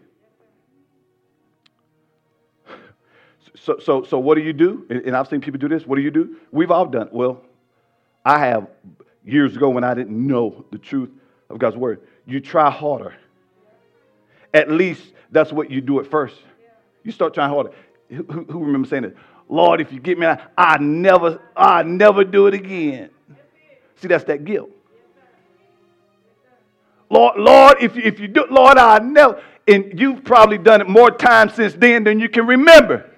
So, 3.63 3.79
so, 3.79 4.03
so 4.05 4.19
what 4.19 4.37
do 4.37 4.41
you 4.41 4.55
do? 4.55 4.87
And 4.89 5.15
I've 5.15 5.29
seen 5.29 5.41
people 5.41 5.61
do 5.61 5.69
this. 5.69 5.87
What 5.87 5.97
do 5.97 6.03
you 6.03 6.11
do? 6.11 6.37
We've 6.51 6.71
all 6.71 6.87
done. 6.87 7.11
Well, 7.13 7.43
I 8.25 8.39
have 8.39 8.69
years 9.25 9.55
ago 9.55 9.69
when 9.69 9.85
I 9.85 9.93
didn't 9.93 10.27
know 10.27 10.65
the 10.71 10.79
truth 10.79 11.11
of 11.51 11.59
God's 11.59 11.77
word. 11.77 12.01
You 12.27 12.41
try 12.41 12.71
harder. 12.71 13.15
At 14.55 14.71
least 14.71 15.13
that's 15.31 15.53
what 15.53 15.71
you 15.71 15.83
do 15.83 16.01
at 16.01 16.07
first. 16.07 16.37
You 17.05 17.13
start 17.13 17.35
trying 17.35 17.51
harder. 17.51 17.71
Who, 18.09 18.23
who, 18.23 18.65
remembers 18.65 18.91
saying 18.91 19.05
it? 19.05 19.17
Lord, 19.49 19.81
if 19.81 19.93
you 19.93 20.01
get 20.01 20.19
me 20.19 20.27
out, 20.27 20.41
I 20.57 20.79
never, 20.79 21.41
I 21.55 21.83
never 21.83 22.25
do 22.25 22.47
it 22.47 22.55
again. 22.55 23.11
See, 23.97 24.09
that's 24.09 24.25
that 24.25 24.45
guilt. 24.45 24.71
Lord, 27.11 27.37
Lord, 27.37 27.77
if 27.83 27.95
you, 27.95 28.03
if 28.03 28.21
you 28.21 28.29
do, 28.29 28.47
Lord, 28.51 28.79
I 28.79 28.99
never, 29.01 29.43
and 29.69 29.99
you've 29.99 30.25
probably 30.25 30.59
done 30.59 30.81
it 30.81 30.89
more 30.89 31.11
times 31.11 31.55
since 31.55 31.75
then 31.75 32.05
than 32.05 32.21
you 32.21 32.29
can 32.29 32.47
remember. 32.47 33.10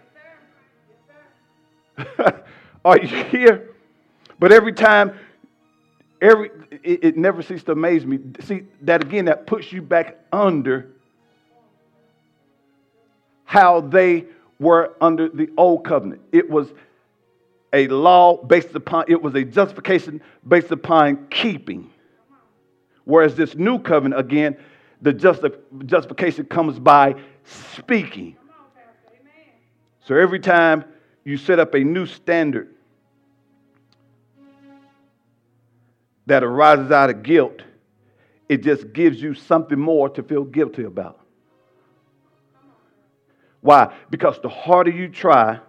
Are 2.85 2.99
you 2.99 3.09
here? 3.25 3.71
But 4.39 4.53
every 4.53 4.73
time, 4.73 5.19
every 6.21 6.51
it, 6.83 7.05
it 7.05 7.17
never 7.17 7.43
ceases 7.43 7.65
to 7.65 7.73
amaze 7.73 8.05
me. 8.05 8.19
See 8.41 8.63
that 8.83 9.03
again, 9.03 9.27
that 9.27 9.47
puts 9.47 9.73
you 9.73 9.83
back 9.83 10.19
under 10.33 10.91
how 13.45 13.81
they 13.83 14.25
were 14.59 14.95
under 15.01 15.29
the 15.29 15.51
old 15.57 15.85
covenant. 15.85 16.23
It 16.33 16.49
was 16.49 16.73
a 17.73 17.89
law 17.89 18.43
based 18.43 18.75
upon, 18.75 19.05
it 19.09 19.21
was 19.21 19.35
a 19.35 19.45
justification 19.45 20.23
based 20.47 20.71
upon 20.71 21.27
keeping. 21.29 21.91
Whereas 23.05 23.35
this 23.35 23.55
new 23.55 23.79
covenant, 23.79 24.21
again, 24.21 24.57
the 25.01 25.13
justi- 25.13 25.51
justification 25.87 26.47
comes 26.47 26.79
by 26.79 27.17
speaking. 27.45 28.37
So 30.07 30.15
every 30.15 30.41
time 30.41 30.85
you 31.25 31.37
set 31.37 31.59
up 31.59 31.75
a 31.75 31.81
new 31.81 32.07
standard 32.07 32.75
that 36.27 36.43
arises 36.45 36.91
out 36.91 37.11
of 37.11 37.23
guilt, 37.23 37.63
it 38.49 38.63
just 38.63 38.93
gives 38.93 39.21
you 39.21 39.35
something 39.35 39.79
more 39.79 40.09
to 40.11 40.23
feel 40.23 40.45
guilty 40.45 40.85
about. 40.85 41.21
Why? 43.61 43.95
Because 44.11 44.41
the 44.43 44.49
harder 44.49 44.91
you 44.91 45.09
try, 45.09 45.61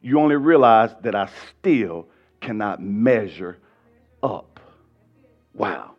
you 0.00 0.20
only 0.20 0.36
realize 0.36 0.90
that 1.02 1.14
I 1.14 1.28
still 1.50 2.06
cannot 2.40 2.80
measure 2.80 3.58
up. 4.22 4.60
Wow. 5.54 5.92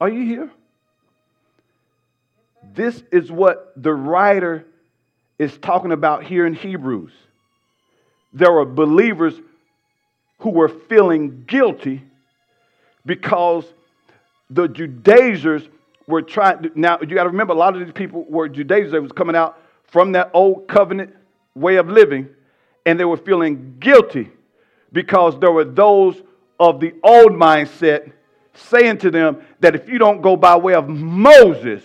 Are 0.00 0.08
you 0.08 0.24
here? 0.24 0.50
This 2.74 3.02
is 3.10 3.30
what 3.30 3.72
the 3.76 3.92
writer 3.92 4.66
is 5.42 5.56
talking 5.58 5.92
about 5.92 6.24
here 6.24 6.46
in 6.46 6.54
Hebrews. 6.54 7.12
There 8.32 8.52
were 8.52 8.64
believers 8.64 9.34
who 10.38 10.50
were 10.50 10.68
feeling 10.68 11.44
guilty 11.46 12.02
because 13.04 13.64
the 14.50 14.68
Judaizers 14.68 15.68
were 16.06 16.22
trying. 16.22 16.62
To, 16.62 16.70
now 16.74 16.98
you 17.00 17.14
got 17.14 17.24
to 17.24 17.30
remember, 17.30 17.52
a 17.52 17.56
lot 17.56 17.74
of 17.74 17.84
these 17.84 17.92
people 17.92 18.24
were 18.28 18.48
Judaizers. 18.48 18.92
They 18.92 18.98
was 18.98 19.12
coming 19.12 19.36
out 19.36 19.58
from 19.86 20.12
that 20.12 20.30
old 20.32 20.68
covenant 20.68 21.14
way 21.54 21.76
of 21.76 21.88
living, 21.88 22.28
and 22.86 22.98
they 22.98 23.04
were 23.04 23.16
feeling 23.16 23.76
guilty 23.78 24.30
because 24.92 25.38
there 25.38 25.52
were 25.52 25.64
those 25.64 26.20
of 26.58 26.80
the 26.80 26.94
old 27.02 27.32
mindset 27.32 28.12
saying 28.54 28.98
to 28.98 29.10
them 29.10 29.42
that 29.60 29.74
if 29.74 29.88
you 29.88 29.98
don't 29.98 30.22
go 30.22 30.36
by 30.36 30.56
way 30.56 30.74
of 30.74 30.88
Moses, 30.88 31.82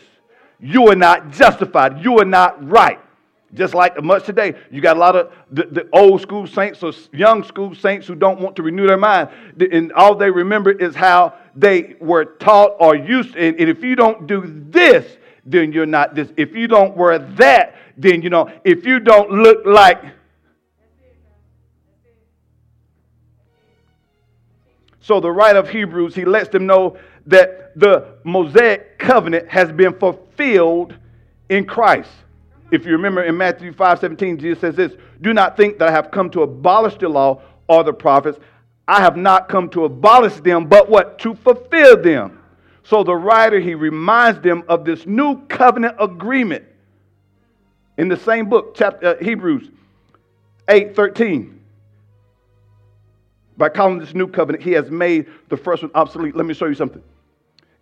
you 0.60 0.88
are 0.90 0.96
not 0.96 1.32
justified. 1.32 2.04
You 2.04 2.20
are 2.20 2.26
not 2.26 2.68
right. 2.68 3.00
Just 3.54 3.74
like 3.74 4.02
much 4.04 4.26
today, 4.26 4.56
you 4.70 4.82
got 4.82 4.98
a 4.98 5.00
lot 5.00 5.16
of 5.16 5.32
the, 5.52 5.64
the, 5.64 5.90
old 5.94 6.20
school 6.22 6.48
saints 6.48 6.84
or 6.84 6.92
young 7.14 7.44
school 7.44 7.74
saints 7.74 8.06
who 8.06 8.14
don't 8.14 8.42
want 8.42 8.58
to 8.58 8.64
renew 8.64 8.86
their 8.86 8.98
mind. 8.98 9.30
And 9.72 9.94
all 9.94 10.16
they 10.16 10.30
remember 10.30 10.72
is 10.72 10.96
how 10.96 11.34
they 11.56 11.96
were 12.02 12.26
taught 12.26 12.76
or 12.80 12.96
used. 12.96 13.34
To, 13.34 13.40
and, 13.40 13.58
if 13.58 13.82
you 13.84 13.96
don't 13.96 14.28
do 14.28 14.44
this, 14.70 15.18
then 15.46 15.72
you're 15.72 15.86
not 15.86 16.14
this. 16.14 16.30
If 16.36 16.56
you 16.56 16.68
don't 16.68 16.98
wear 16.98 17.20
that, 17.20 17.76
then 17.96 18.22
you 18.22 18.30
know, 18.30 18.52
if 18.66 18.86
you 18.86 19.00
don't 19.00 19.32
look 19.32 19.66
like. 19.66 20.04
So 25.00 25.22
the 25.22 25.32
writer 25.32 25.60
of 25.60 25.70
Hebrews, 25.70 26.14
he 26.16 26.26
lets 26.26 26.50
them 26.50 26.66
know 26.66 26.98
that 27.28 27.80
the 27.80 28.16
Mosaic 28.26 29.00
covenant 29.00 29.48
has 29.48 29.72
been 29.72 29.98
fulfilled 29.98 30.96
in 31.48 31.66
Christ. 31.66 32.12
If 32.72 32.86
you 32.86 32.92
remember 32.92 33.24
in 33.24 33.38
Matthew 33.38 33.72
5 33.74 34.00
17, 34.00 34.38
Jesus 34.38 34.60
says 34.60 34.76
this 34.76 34.94
Do 35.22 35.34
not 35.34 35.56
think 35.56 35.80
that 35.80 35.88
I 35.88 35.92
have 35.92 36.12
come 36.12 36.30
to 36.32 36.42
abolish 36.42 36.98
the 36.98 37.10
law 37.10 37.42
or 37.68 37.84
the 37.84 37.94
prophets. 37.94 38.40
I 38.88 39.02
have 39.02 39.18
not 39.18 39.50
come 39.50 39.70
to 39.70 39.86
abolish 39.86 40.36
them, 40.36 40.68
but 40.68 40.90
what? 40.90 41.20
To 41.20 41.36
fulfill 41.36 42.02
them. 42.02 42.42
So 42.84 43.04
the 43.04 43.16
writer, 43.16 43.60
he 43.60 43.76
reminds 43.76 44.40
them 44.40 44.64
of 44.70 44.86
this 44.86 45.06
new 45.06 45.46
covenant 45.48 45.98
agreement 46.00 46.64
in 47.98 48.08
the 48.08 48.16
same 48.16 48.48
book, 48.48 48.76
chapter 48.76 49.08
uh, 49.08 49.24
Hebrews 49.24 49.70
8 50.70 50.96
13. 50.96 51.54
By 53.58 53.70
calling 53.70 53.98
this 53.98 54.14
new 54.14 54.28
covenant, 54.28 54.64
he 54.64 54.72
has 54.74 54.92
made 54.92 55.28
the 55.50 55.58
first 55.58 55.82
one 55.82 55.92
obsolete. 55.96 56.36
Let 56.36 56.46
me 56.46 56.54
show 56.54 56.68
you 56.68 56.76
something. 56.76 57.02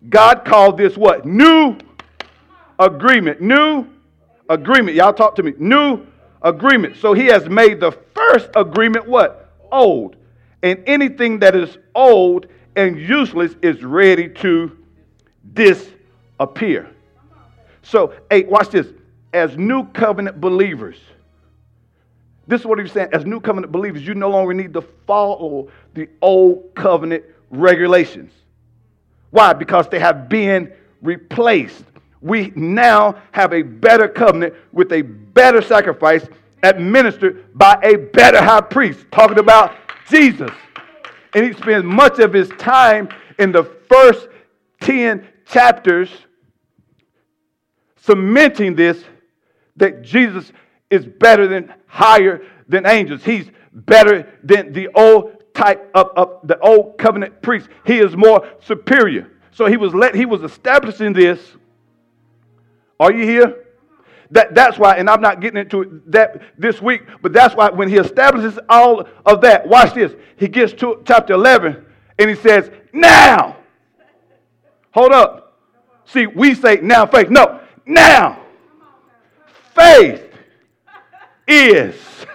God 0.08 0.44
called 0.44 0.78
this 0.78 0.96
what? 0.96 1.26
New 1.26 1.76
agreement. 2.78 3.40
New 3.40 3.86
agreement. 4.48 4.96
Y'all 4.96 5.12
talk 5.12 5.34
to 5.36 5.42
me. 5.42 5.54
New 5.58 6.06
agreement. 6.42 6.96
So 6.96 7.12
he 7.12 7.26
has 7.26 7.48
made 7.48 7.80
the 7.80 7.92
first 8.14 8.48
agreement 8.54 9.08
what? 9.08 9.52
Old. 9.72 10.16
And 10.62 10.82
anything 10.86 11.38
that 11.40 11.54
is 11.54 11.78
old 11.94 12.46
and 12.76 12.98
useless 12.98 13.54
is 13.62 13.82
ready 13.82 14.28
to 14.28 14.76
disappear. 15.54 16.90
So, 17.82 18.14
hey, 18.30 18.44
watch 18.44 18.70
this. 18.70 18.88
As 19.32 19.56
new 19.56 19.84
covenant 19.88 20.40
believers, 20.40 20.96
this 22.46 22.60
is 22.60 22.66
what 22.66 22.78
he's 22.78 22.92
saying. 22.92 23.08
As 23.12 23.24
new 23.24 23.40
covenant 23.40 23.72
believers, 23.72 24.06
you 24.06 24.14
no 24.14 24.30
longer 24.30 24.54
need 24.54 24.72
to 24.74 24.82
follow 25.06 25.68
the 25.94 26.08
old 26.22 26.74
covenant 26.74 27.24
regulations. 27.50 28.32
Why? 29.30 29.52
Because 29.52 29.88
they 29.88 29.98
have 29.98 30.28
been 30.28 30.72
replaced 31.02 31.84
we 32.20 32.52
now 32.54 33.20
have 33.32 33.52
a 33.52 33.62
better 33.62 34.08
covenant 34.08 34.54
with 34.72 34.92
a 34.92 35.02
better 35.02 35.60
sacrifice 35.62 36.26
administered 36.62 37.56
by 37.56 37.78
a 37.82 37.96
better 37.96 38.42
high 38.42 38.60
priest, 38.60 39.06
talking 39.10 39.38
about 39.38 39.74
Jesus. 40.08 40.50
And 41.34 41.44
he 41.44 41.52
spends 41.52 41.84
much 41.84 42.18
of 42.18 42.32
his 42.32 42.48
time 42.58 43.08
in 43.38 43.52
the 43.52 43.64
first 43.88 44.28
10 44.80 45.26
chapters 45.46 46.10
cementing 47.98 48.74
this 48.74 49.04
that 49.76 50.02
Jesus 50.02 50.52
is 50.90 51.04
better 51.04 51.46
than 51.46 51.72
higher 51.86 52.42
than 52.68 52.86
angels. 52.86 53.22
He's 53.24 53.50
better 53.72 54.32
than 54.42 54.72
the 54.72 54.88
old 54.94 55.36
type 55.54 55.90
of, 55.94 56.10
of 56.16 56.40
the 56.44 56.58
old 56.60 56.98
covenant 56.98 57.42
priest. 57.42 57.68
He 57.84 57.98
is 57.98 58.16
more 58.16 58.48
superior. 58.60 59.30
So 59.50 59.66
he 59.66 59.76
was 59.76 59.94
let 59.94 60.14
he 60.14 60.26
was 60.26 60.42
establishing 60.42 61.12
this. 61.12 61.40
Are 62.98 63.12
you 63.12 63.24
here? 63.24 63.64
That, 64.30 64.54
that's 64.54 64.78
why, 64.78 64.96
and 64.96 65.08
I'm 65.08 65.20
not 65.20 65.40
getting 65.40 65.60
into 65.60 66.02
that 66.06 66.42
this 66.58 66.82
week, 66.82 67.02
but 67.22 67.32
that's 67.32 67.54
why 67.54 67.70
when 67.70 67.88
he 67.88 67.96
establishes 67.96 68.58
all 68.68 69.08
of 69.24 69.40
that, 69.42 69.66
watch 69.66 69.94
this. 69.94 70.14
He 70.36 70.48
gets 70.48 70.72
to 70.74 71.02
chapter 71.06 71.34
11 71.34 71.84
and 72.18 72.30
he 72.30 72.36
says, 72.36 72.70
Now. 72.92 73.56
Hold 74.92 75.12
up. 75.12 75.46
See, 76.06 76.26
we 76.26 76.54
say 76.54 76.76
now 76.76 77.04
faith. 77.06 77.28
No, 77.28 77.60
now. 77.84 78.40
Faith 79.74 80.24
is. 81.46 81.94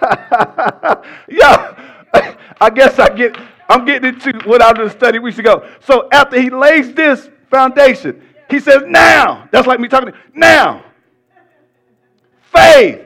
Yo, 1.28 1.74
I 2.60 2.70
guess 2.72 2.98
I 2.98 3.14
get, 3.14 3.36
I'm 3.68 3.84
getting 3.84 4.14
into 4.14 4.38
what 4.48 4.62
I 4.62 4.72
just 4.72 4.96
studied 4.96 5.20
weeks 5.20 5.38
ago. 5.38 5.68
So 5.80 6.08
after 6.12 6.40
he 6.40 6.50
lays 6.50 6.94
this 6.94 7.28
foundation, 7.50 8.22
he 8.52 8.60
says, 8.60 8.82
Now. 8.86 9.48
That's 9.50 9.66
like 9.66 9.80
me 9.80 9.88
talking, 9.88 10.12
now 10.34 10.84
faith. 12.52 13.00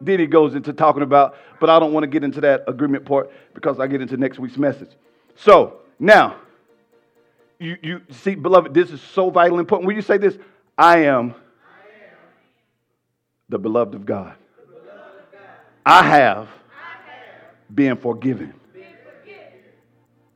Then 0.00 0.18
he 0.18 0.26
goes 0.26 0.54
into 0.54 0.72
talking 0.72 1.02
about, 1.02 1.36
but 1.60 1.70
I 1.70 1.78
don't 1.78 1.92
want 1.92 2.02
to 2.04 2.08
get 2.08 2.24
into 2.24 2.40
that 2.40 2.64
agreement 2.66 3.04
part 3.04 3.30
because 3.54 3.78
I 3.78 3.86
get 3.86 4.00
into 4.00 4.16
next 4.16 4.38
week's 4.38 4.56
message. 4.56 4.90
So 5.36 5.78
now, 5.98 6.36
you, 7.60 7.76
you 7.80 8.00
see, 8.10 8.34
beloved, 8.34 8.74
this 8.74 8.90
is 8.90 9.00
so 9.00 9.30
vital 9.30 9.58
and 9.58 9.60
important. 9.60 9.86
When 9.86 9.94
you 9.94 10.02
say 10.02 10.18
this, 10.18 10.36
I 10.76 11.04
am, 11.04 11.34
the 13.48 13.58
beloved 13.58 13.94
of 13.94 14.04
God. 14.04 14.34
I 15.86 16.02
have, 16.02 16.48
been 17.72 17.96
forgiven. 17.96 18.54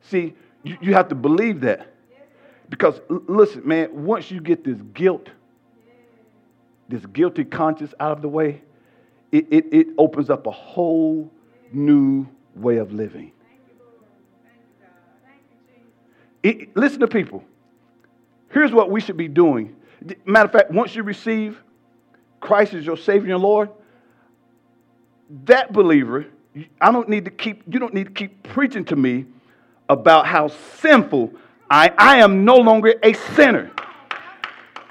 See, 0.01 0.33
you, 0.63 0.77
you 0.81 0.93
have 0.93 1.09
to 1.09 1.15
believe 1.15 1.61
that. 1.61 1.93
Because, 2.69 2.99
listen, 3.09 3.67
man, 3.67 4.05
once 4.05 4.29
you 4.29 4.41
get 4.41 4.63
this 4.63 4.77
guilt, 4.93 5.29
this 6.89 7.05
guilty 7.07 7.45
conscience 7.45 7.93
out 7.99 8.11
of 8.11 8.21
the 8.21 8.27
way, 8.27 8.61
it, 9.31 9.47
it, 9.51 9.65
it 9.73 9.87
opens 9.97 10.29
up 10.29 10.47
a 10.47 10.51
whole 10.51 11.31
new 11.71 12.27
way 12.55 12.77
of 12.77 12.91
living. 12.91 13.31
It, 16.43 16.75
listen 16.75 16.99
to 17.01 17.07
people. 17.07 17.43
Here's 18.49 18.71
what 18.71 18.89
we 18.89 19.01
should 19.01 19.17
be 19.17 19.27
doing. 19.27 19.75
Matter 20.25 20.45
of 20.45 20.51
fact, 20.51 20.71
once 20.71 20.95
you 20.95 21.03
receive 21.03 21.61
Christ 22.39 22.73
as 22.73 22.85
your 22.85 22.97
Savior 22.97 23.33
and 23.33 23.43
Lord, 23.43 23.69
that 25.45 25.73
believer, 25.73 26.27
I 26.79 26.91
don't 26.91 27.09
need 27.09 27.25
to 27.25 27.31
keep, 27.31 27.63
you 27.67 27.79
don't 27.79 27.93
need 27.93 28.05
to 28.05 28.13
keep 28.13 28.43
preaching 28.43 28.85
to 28.85 28.95
me 28.95 29.25
about 29.89 30.25
how 30.27 30.47
sinful 30.47 31.33
I, 31.69 31.91
I 31.97 32.17
am 32.17 32.45
no 32.45 32.57
longer 32.57 32.93
a 33.03 33.13
sinner. 33.13 33.71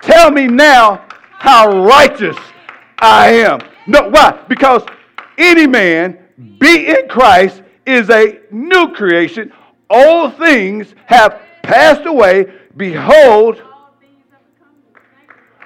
Tell 0.02 0.30
me 0.30 0.46
now 0.46 1.04
how 1.32 1.84
righteous 1.84 2.36
I 2.98 3.28
am. 3.30 3.60
No, 3.86 4.08
why? 4.08 4.44
Because 4.48 4.82
any 5.38 5.66
man 5.66 6.18
be 6.58 6.88
in 6.88 7.08
Christ 7.08 7.62
is 7.86 8.10
a 8.10 8.40
new 8.50 8.92
creation. 8.92 9.52
All 9.88 10.30
things 10.30 10.94
have 11.06 11.40
passed 11.62 12.06
away. 12.06 12.52
Behold, 12.76 13.62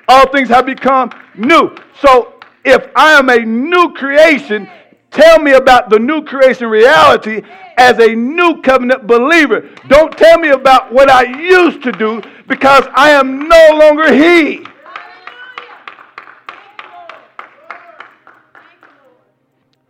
all 0.09 0.29
things 0.31 0.49
have 0.49 0.67
become 0.67 1.11
new. 1.37 1.75
So 2.01 2.35
if 2.65 2.89
I 2.95 3.13
am 3.13 3.29
a 3.31 3.39
new 3.39 3.93
creation, 3.95 4.69
tell 5.11 5.39
me 5.39 5.53
about 5.53 5.91
the 5.91 5.99
new 5.99 6.23
creation 6.23 6.69
reality 6.69 7.43
as 7.77 7.99
a 7.99 8.15
new 8.15 8.61
covenant 8.63 9.07
believer. 9.07 9.69
Don't 9.89 10.17
tell 10.17 10.39
me 10.39 10.51
about 10.51 10.93
what 10.93 11.11
I 11.11 11.23
used 11.23 11.83
to 11.83 11.93
do 11.93 12.23
because 12.47 12.87
I 12.95 13.11
am 13.11 13.49
no 13.49 13.69
longer 13.73 14.13
He. 14.13 14.67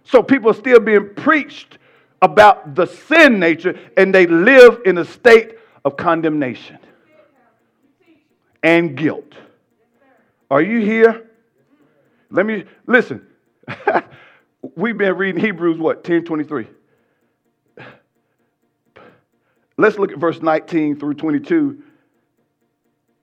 So 0.04 0.22
people 0.22 0.50
are 0.50 0.54
still 0.54 0.80
being 0.80 1.14
preached 1.14 1.78
about 2.22 2.74
the 2.74 2.87
sin 2.87 3.38
nature 3.38 3.78
and 3.96 4.14
they 4.14 4.26
live 4.26 4.80
in 4.85 4.98
a 4.98 5.04
state 5.04 5.56
of 5.85 5.96
condemnation 5.96 6.78
and 8.62 8.96
guilt. 8.96 9.35
Are 10.50 10.61
you 10.62 10.80
here? 10.80 11.30
Let 12.30 12.44
me 12.44 12.64
listen. 12.87 13.26
We've 14.62 14.96
been 14.96 15.16
reading 15.16 15.40
Hebrews 15.40 15.79
what? 15.79 16.05
10 16.05 16.25
23. 16.25 16.66
Let's 19.77 19.99
look 19.99 20.12
at 20.12 20.18
verse 20.18 20.42
19 20.42 20.99
through 20.99 21.14
22. 21.14 21.83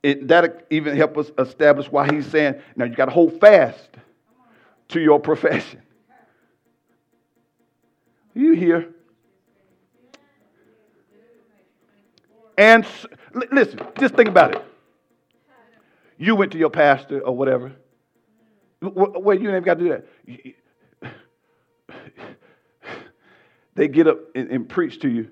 It, 0.02 0.28
that 0.28 0.65
even 0.69 0.95
help 0.95 1.17
us 1.17 1.32
establish 1.38 1.91
why 1.91 2.12
he's 2.12 2.26
saying, 2.26 2.56
now 2.76 2.86
you 2.86 2.95
got 2.95 3.06
to 3.06 3.12
hold 3.12 3.39
fast 3.39 3.89
to 4.89 5.00
your 5.00 5.19
profession. 5.19 5.82
You 8.34 8.54
hear? 8.54 8.93
And 12.58 12.86
listen, 13.52 13.80
just 14.00 14.15
think 14.15 14.30
about 14.30 14.56
it. 14.56 14.63
You 16.17 16.36
went 16.36 16.52
to 16.54 16.58
your 16.58 16.71
pastor 16.71 17.19
or 17.19 17.36
whatever. 17.36 17.71
Well, 18.82 19.39
you 19.39 19.54
ain't 19.54 19.65
got 19.65 19.78
to 19.78 19.84
do 19.84 19.89
that. 19.89 20.56
They 23.76 23.88
get 23.88 24.08
up 24.08 24.17
and, 24.34 24.50
and 24.50 24.67
preach 24.67 25.00
to 25.02 25.10
you. 25.10 25.30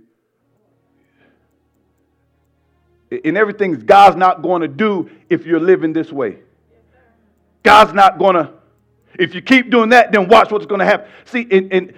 And 3.23 3.37
everything's 3.37 3.83
God's 3.83 4.15
not 4.15 4.41
going 4.41 4.61
to 4.61 4.67
do 4.67 5.09
if 5.29 5.45
you're 5.45 5.59
living 5.59 5.93
this 5.93 6.11
way. 6.11 6.39
God's 7.63 7.93
not 7.93 8.19
going 8.19 8.35
to. 8.35 8.51
If 9.17 9.33
you 9.33 9.41
keep 9.41 9.71
doing 9.71 9.89
that, 9.89 10.11
then 10.11 10.27
watch 10.27 10.51
what's 10.51 10.65
going 10.65 10.79
to 10.79 10.85
happen. 10.85 11.09
See, 11.25 11.47
and, 11.49 11.73
and 11.73 11.93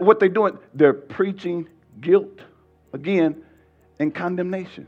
what 0.00 0.20
they're 0.20 0.28
doing, 0.28 0.58
they're 0.74 0.92
preaching 0.92 1.68
guilt 2.00 2.40
again 2.92 3.42
and 3.98 4.14
condemnation. 4.14 4.86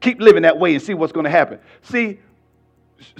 Keep 0.00 0.20
living 0.20 0.42
that 0.42 0.58
way 0.58 0.74
and 0.74 0.82
see 0.82 0.94
what's 0.94 1.12
going 1.12 1.24
to 1.24 1.30
happen. 1.30 1.58
See, 1.82 2.18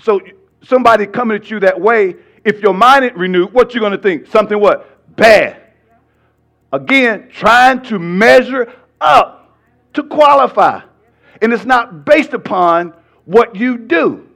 so 0.02 0.20
somebody 0.62 1.06
coming 1.06 1.36
at 1.36 1.50
you 1.50 1.60
that 1.60 1.80
way, 1.80 2.16
if 2.44 2.60
your 2.60 2.74
mind 2.74 3.04
is 3.04 3.12
renewed, 3.14 3.52
what 3.52 3.74
you 3.74 3.80
going 3.80 3.92
to 3.92 3.98
think? 3.98 4.26
Something 4.26 4.60
what? 4.60 5.16
Bad. 5.16 5.60
Again, 6.72 7.28
trying 7.30 7.82
to 7.84 7.98
measure 7.98 8.72
up 9.00 9.56
to 9.94 10.02
qualify. 10.02 10.82
And 11.40 11.52
it's 11.52 11.64
not 11.64 12.04
based 12.04 12.32
upon 12.32 12.94
what 13.24 13.56
you 13.56 13.78
do. 13.78 14.28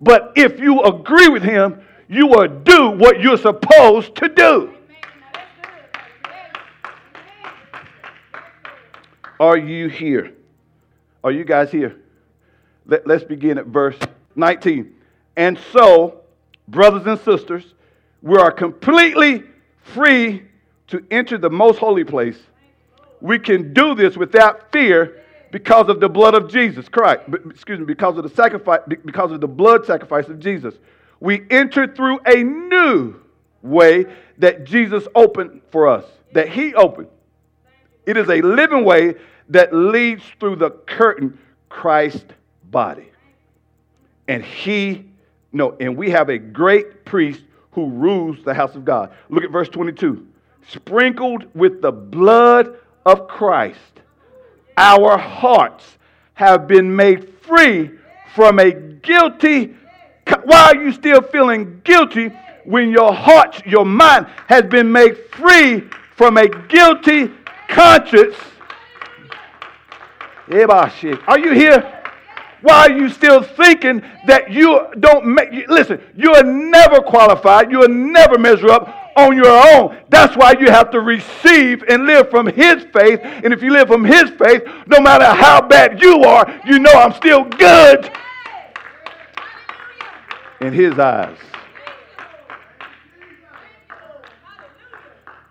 But 0.00 0.32
if 0.36 0.58
you 0.58 0.82
agree 0.82 1.28
with 1.28 1.42
him, 1.42 1.80
you 2.08 2.26
will 2.26 2.48
do 2.48 2.90
what 2.90 3.20
you're 3.20 3.38
supposed 3.38 4.14
to 4.16 4.28
do. 4.28 4.74
Are 9.40 9.56
you 9.56 9.88
here? 9.88 10.32
Are 11.22 11.32
you 11.32 11.44
guys 11.44 11.70
here? 11.70 11.96
Let, 12.86 13.08
us 13.10 13.24
begin 13.24 13.58
at 13.58 13.66
verse 13.66 13.96
19. 14.36 14.94
And 15.36 15.58
so, 15.72 16.23
brothers 16.68 17.06
and 17.06 17.20
sisters, 17.20 17.74
we 18.22 18.36
are 18.38 18.50
completely 18.50 19.42
free 19.82 20.42
to 20.88 21.04
enter 21.10 21.38
the 21.38 21.50
most 21.50 21.78
holy 21.78 22.04
place. 22.04 22.38
We 23.20 23.38
can 23.38 23.72
do 23.72 23.94
this 23.94 24.16
without 24.16 24.70
fear 24.72 25.22
because 25.50 25.88
of 25.88 26.00
the 26.00 26.08
blood 26.08 26.34
of 26.34 26.50
Jesus 26.50 26.88
Christ. 26.88 27.22
Excuse 27.50 27.78
me, 27.78 27.86
because 27.86 28.16
of 28.16 28.24
the 28.24 28.30
sacrifice, 28.30 28.80
because 29.04 29.32
of 29.32 29.40
the 29.40 29.48
blood 29.48 29.86
sacrifice 29.86 30.28
of 30.28 30.40
Jesus 30.40 30.74
we 31.24 31.42
enter 31.48 31.86
through 31.86 32.20
a 32.26 32.42
new 32.42 33.18
way 33.62 34.04
that 34.36 34.64
Jesus 34.64 35.08
opened 35.14 35.62
for 35.70 35.88
us, 35.88 36.04
that 36.34 36.50
He 36.50 36.74
opened. 36.74 37.08
It 38.04 38.18
is 38.18 38.28
a 38.28 38.42
living 38.42 38.84
way 38.84 39.14
that 39.48 39.74
leads 39.74 40.22
through 40.38 40.56
the 40.56 40.70
curtain, 40.70 41.38
Christ's 41.70 42.34
body. 42.70 43.10
And 44.28 44.44
He, 44.44 45.06
no, 45.54 45.76
and 45.80 45.96
we 45.96 46.10
have 46.10 46.28
a 46.28 46.38
great 46.38 47.04
priest 47.04 47.42
who 47.72 47.88
rules 47.88 48.44
the 48.44 48.52
house 48.52 48.74
of 48.74 48.84
God. 48.84 49.12
Look 49.30 49.44
at 49.44 49.50
verse 49.50 49.68
22. 49.68 50.26
Sprinkled 50.68 51.46
with 51.54 51.80
the 51.80 51.92
blood 51.92 52.76
of 53.06 53.28
Christ, 53.28 53.78
our 54.76 55.16
hearts 55.16 55.98
have 56.34 56.66
been 56.66 56.94
made 56.94 57.32
free 57.40 57.90
from 58.34 58.58
a 58.58 58.72
guilty 58.72 59.74
why 60.44 60.72
are 60.72 60.76
you 60.76 60.92
still 60.92 61.22
feeling 61.22 61.80
guilty 61.84 62.28
when 62.64 62.90
your 62.90 63.12
heart, 63.12 63.64
your 63.66 63.84
mind 63.84 64.26
has 64.46 64.62
been 64.64 64.90
made 64.90 65.18
free 65.30 65.80
from 66.16 66.38
a 66.38 66.48
guilty 66.68 67.30
conscience. 67.68 68.36
Are 71.26 71.38
you 71.38 71.52
here? 71.52 71.93
Why 72.64 72.86
are 72.86 72.92
you 72.92 73.10
still 73.10 73.42
thinking 73.42 74.00
that 74.26 74.50
you 74.50 74.86
don't 74.98 75.26
make? 75.26 75.68
Listen, 75.68 76.00
you 76.16 76.32
are 76.32 76.42
never 76.42 77.00
qualified. 77.02 77.70
You 77.70 77.80
will 77.80 77.90
never 77.90 78.38
measure 78.38 78.70
up 78.70 79.12
on 79.18 79.36
your 79.36 79.50
own. 79.74 79.98
That's 80.08 80.34
why 80.34 80.54
you 80.58 80.70
have 80.70 80.90
to 80.92 81.00
receive 81.02 81.82
and 81.90 82.06
live 82.06 82.30
from 82.30 82.46
His 82.46 82.84
faith. 82.84 83.20
And 83.22 83.52
if 83.52 83.62
you 83.62 83.70
live 83.70 83.88
from 83.88 84.02
His 84.02 84.30
faith, 84.30 84.62
no 84.86 84.98
matter 85.00 85.26
how 85.26 85.60
bad 85.60 86.00
you 86.00 86.22
are, 86.22 86.58
you 86.64 86.78
know 86.78 86.90
I'm 86.90 87.12
still 87.12 87.44
good 87.44 88.10
in 90.62 90.72
His 90.72 90.98
eyes. 90.98 91.36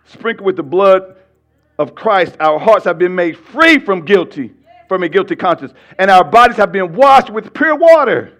Sprinkled 0.06 0.48
with 0.48 0.56
the 0.56 0.64
blood 0.64 1.18
of 1.78 1.94
Christ, 1.94 2.38
our 2.40 2.58
hearts 2.58 2.86
have 2.86 2.98
been 2.98 3.14
made 3.14 3.38
free 3.38 3.78
from 3.78 4.04
guilty, 4.04 4.52
from 4.94 5.04
a 5.04 5.10
guilty 5.10 5.36
conscience, 5.36 5.74
and 5.98 6.12
our 6.12 6.24
bodies 6.24 6.58
have 6.58 6.72
been 6.72 6.94
washed 6.94 7.30
with 7.30 7.54
pure 7.54 7.76
water. 7.76 8.38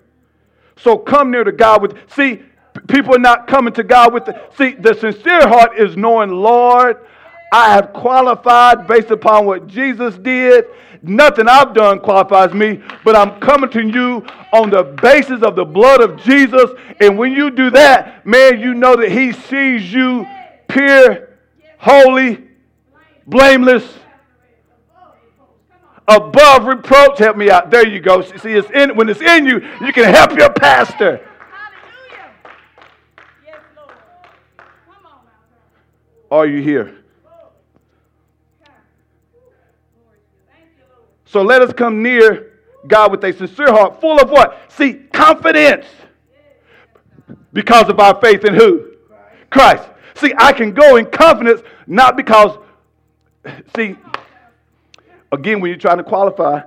So 0.78 0.98
come 0.98 1.32
near 1.32 1.44
to 1.44 1.52
God 1.52 1.82
with, 1.82 1.98
see, 2.16 2.44
People 2.88 3.16
are 3.16 3.20
not 3.20 3.48
coming 3.48 3.74
to 3.74 3.84
God 3.84 4.14
with 4.14 4.26
the. 4.26 4.42
See, 4.58 4.74
the 4.74 4.94
sincere 4.96 5.48
heart 5.48 5.78
is 5.78 5.96
knowing, 5.96 6.32
Lord, 6.32 7.06
I 7.52 7.74
have 7.74 7.94
qualified 7.94 8.88
based 8.88 9.12
upon 9.12 9.46
what 9.46 9.68
Jesus 9.68 10.18
did. 10.18 10.66
Nothing 11.02 11.48
I've 11.48 11.74
done 11.74 12.00
qualifies 12.00 12.54
me, 12.54 12.82
but 13.04 13.16
I'm 13.16 13.40
coming 13.40 13.70
to 13.72 13.86
you 13.86 14.26
on 14.54 14.70
the 14.70 14.84
basis 14.84 15.44
of 15.44 15.56
the 15.56 15.66
blood 15.66 16.02
of 16.02 16.22
Jesus. 16.24 16.72
And 17.00 17.18
when 17.18 17.34
you 17.34 17.52
do 17.52 17.70
that, 17.72 18.26
man, 18.26 18.60
you 18.60 18.74
know 18.74 18.96
that 18.96 19.12
He 19.12 19.34
sees 19.34 19.94
you 19.94 20.26
pure, 20.68 21.30
holy, 21.78 22.44
blameless, 23.28 23.84
above 26.08 26.66
reproach. 26.66 27.20
Help 27.20 27.38
me 27.38 27.50
out. 27.50 27.70
There 27.70 27.88
you 27.88 28.00
go. 28.00 28.22
See, 28.22 28.54
it's 28.54 28.70
in, 28.72 28.96
when 28.96 29.10
it's 29.10 29.22
in 29.22 29.46
you, 29.46 29.62
you 29.82 29.94
can 29.94 30.14
help 30.14 30.38
your 30.38 30.52
pastor. 30.52 31.28
Are 36.32 36.48
you 36.48 36.62
here? 36.64 36.96
So 41.26 41.42
let 41.42 41.62
us 41.62 41.74
come 41.74 42.02
near 42.02 42.54
God 42.88 43.12
with 43.12 43.24
a 43.24 43.34
sincere 43.34 43.72
heart, 43.72 44.02
full 44.02 44.20
of 44.20 44.30
what? 44.30 44.72
See, 44.72 44.94
confidence. 45.14 45.86
Because 47.54 47.90
of 47.90 48.00
our 48.00 48.20
faith 48.20 48.46
in 48.46 48.56
who? 48.56 48.94
Christ. 49.50 49.88
See, 50.16 50.34
I 50.38 50.54
can 50.54 50.74
go 50.74 50.98
in 50.98 51.06
confidence, 51.06 51.62
not 51.88 52.18
because, 52.18 52.58
see, 53.76 53.96
again, 55.34 55.60
when 55.60 55.70
you're 55.70 55.80
trying 55.80 55.98
to 55.98 56.04
qualify, 56.04 56.62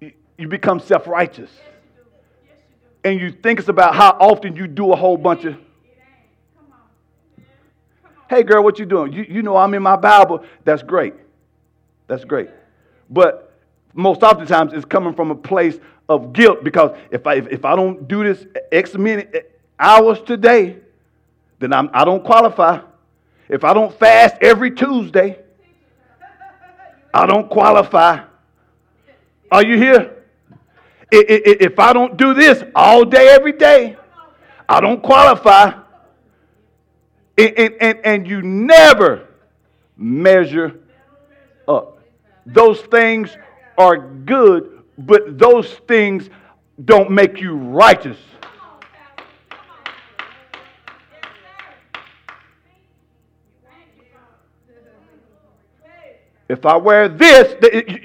you 0.00 0.48
become 0.48 0.80
self 0.80 1.06
righteous. 1.06 1.50
And 3.04 3.20
you 3.20 3.30
think 3.30 3.60
it's 3.60 3.68
about 3.68 3.94
how 3.94 4.10
often 4.18 4.56
you 4.56 4.66
do 4.66 4.92
a 4.92 4.96
whole 4.96 5.16
bunch 5.16 5.44
of 5.44 5.56
Hey, 8.28 8.42
girl, 8.42 8.64
what 8.64 8.78
you 8.78 8.86
doing? 8.86 9.12
You, 9.12 9.24
you 9.28 9.42
know 9.42 9.56
I'm 9.56 9.72
in 9.74 9.82
my 9.82 9.94
Bible. 9.94 10.44
That's 10.64 10.82
great. 10.82 11.14
That's 12.08 12.24
great. 12.24 12.50
But 13.08 13.52
most 13.94 14.22
oftentimes 14.22 14.72
it's 14.72 14.84
coming 14.84 15.14
from 15.14 15.30
a 15.30 15.34
place 15.34 15.78
of 16.08 16.32
guilt 16.32 16.64
because 16.64 16.96
if 17.10 17.26
I, 17.26 17.34
if, 17.34 17.46
if 17.48 17.64
I 17.64 17.76
don't 17.76 18.08
do 18.08 18.24
this 18.24 18.44
X 18.72 18.94
minute 18.94 19.30
eh, 19.32 19.40
hours 19.78 20.20
today, 20.22 20.76
then 21.60 21.72
I'm, 21.72 21.88
I 21.92 22.04
don't 22.04 22.24
qualify. 22.24 22.80
If 23.48 23.62
I 23.62 23.72
don't 23.72 23.96
fast 23.96 24.36
every 24.40 24.72
Tuesday, 24.72 25.38
I 27.16 27.24
don't 27.24 27.48
qualify. 27.48 28.24
Are 29.50 29.64
you 29.64 29.78
here? 29.78 30.16
If 31.10 31.78
I 31.78 31.94
don't 31.94 32.18
do 32.18 32.34
this 32.34 32.62
all 32.74 33.06
day, 33.06 33.28
every 33.28 33.52
day, 33.52 33.96
I 34.68 34.82
don't 34.82 35.02
qualify. 35.02 35.72
And, 37.38 37.58
and, 37.80 37.98
and 38.04 38.28
you 38.28 38.42
never 38.42 39.28
measure 39.96 40.78
up. 41.66 42.00
Those 42.44 42.82
things 42.82 43.34
are 43.78 43.96
good, 43.96 44.82
but 44.98 45.38
those 45.38 45.72
things 45.88 46.28
don't 46.84 47.10
make 47.10 47.40
you 47.40 47.54
righteous. 47.54 48.18
If 56.48 56.64
I 56.64 56.76
wear 56.76 57.08
this, 57.08 57.54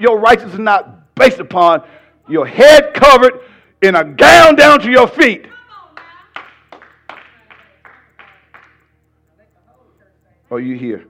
your 0.00 0.18
righteousness 0.18 0.54
is 0.54 0.58
not 0.60 1.14
based 1.14 1.38
upon 1.38 1.84
your 2.28 2.46
head 2.46 2.94
covered 2.94 3.40
in 3.82 3.94
a 3.94 4.04
gown 4.04 4.56
down 4.56 4.80
to 4.80 4.90
your 4.90 5.06
feet. 5.06 5.46
Are 10.50 10.60
you 10.60 10.76
here? 10.76 11.06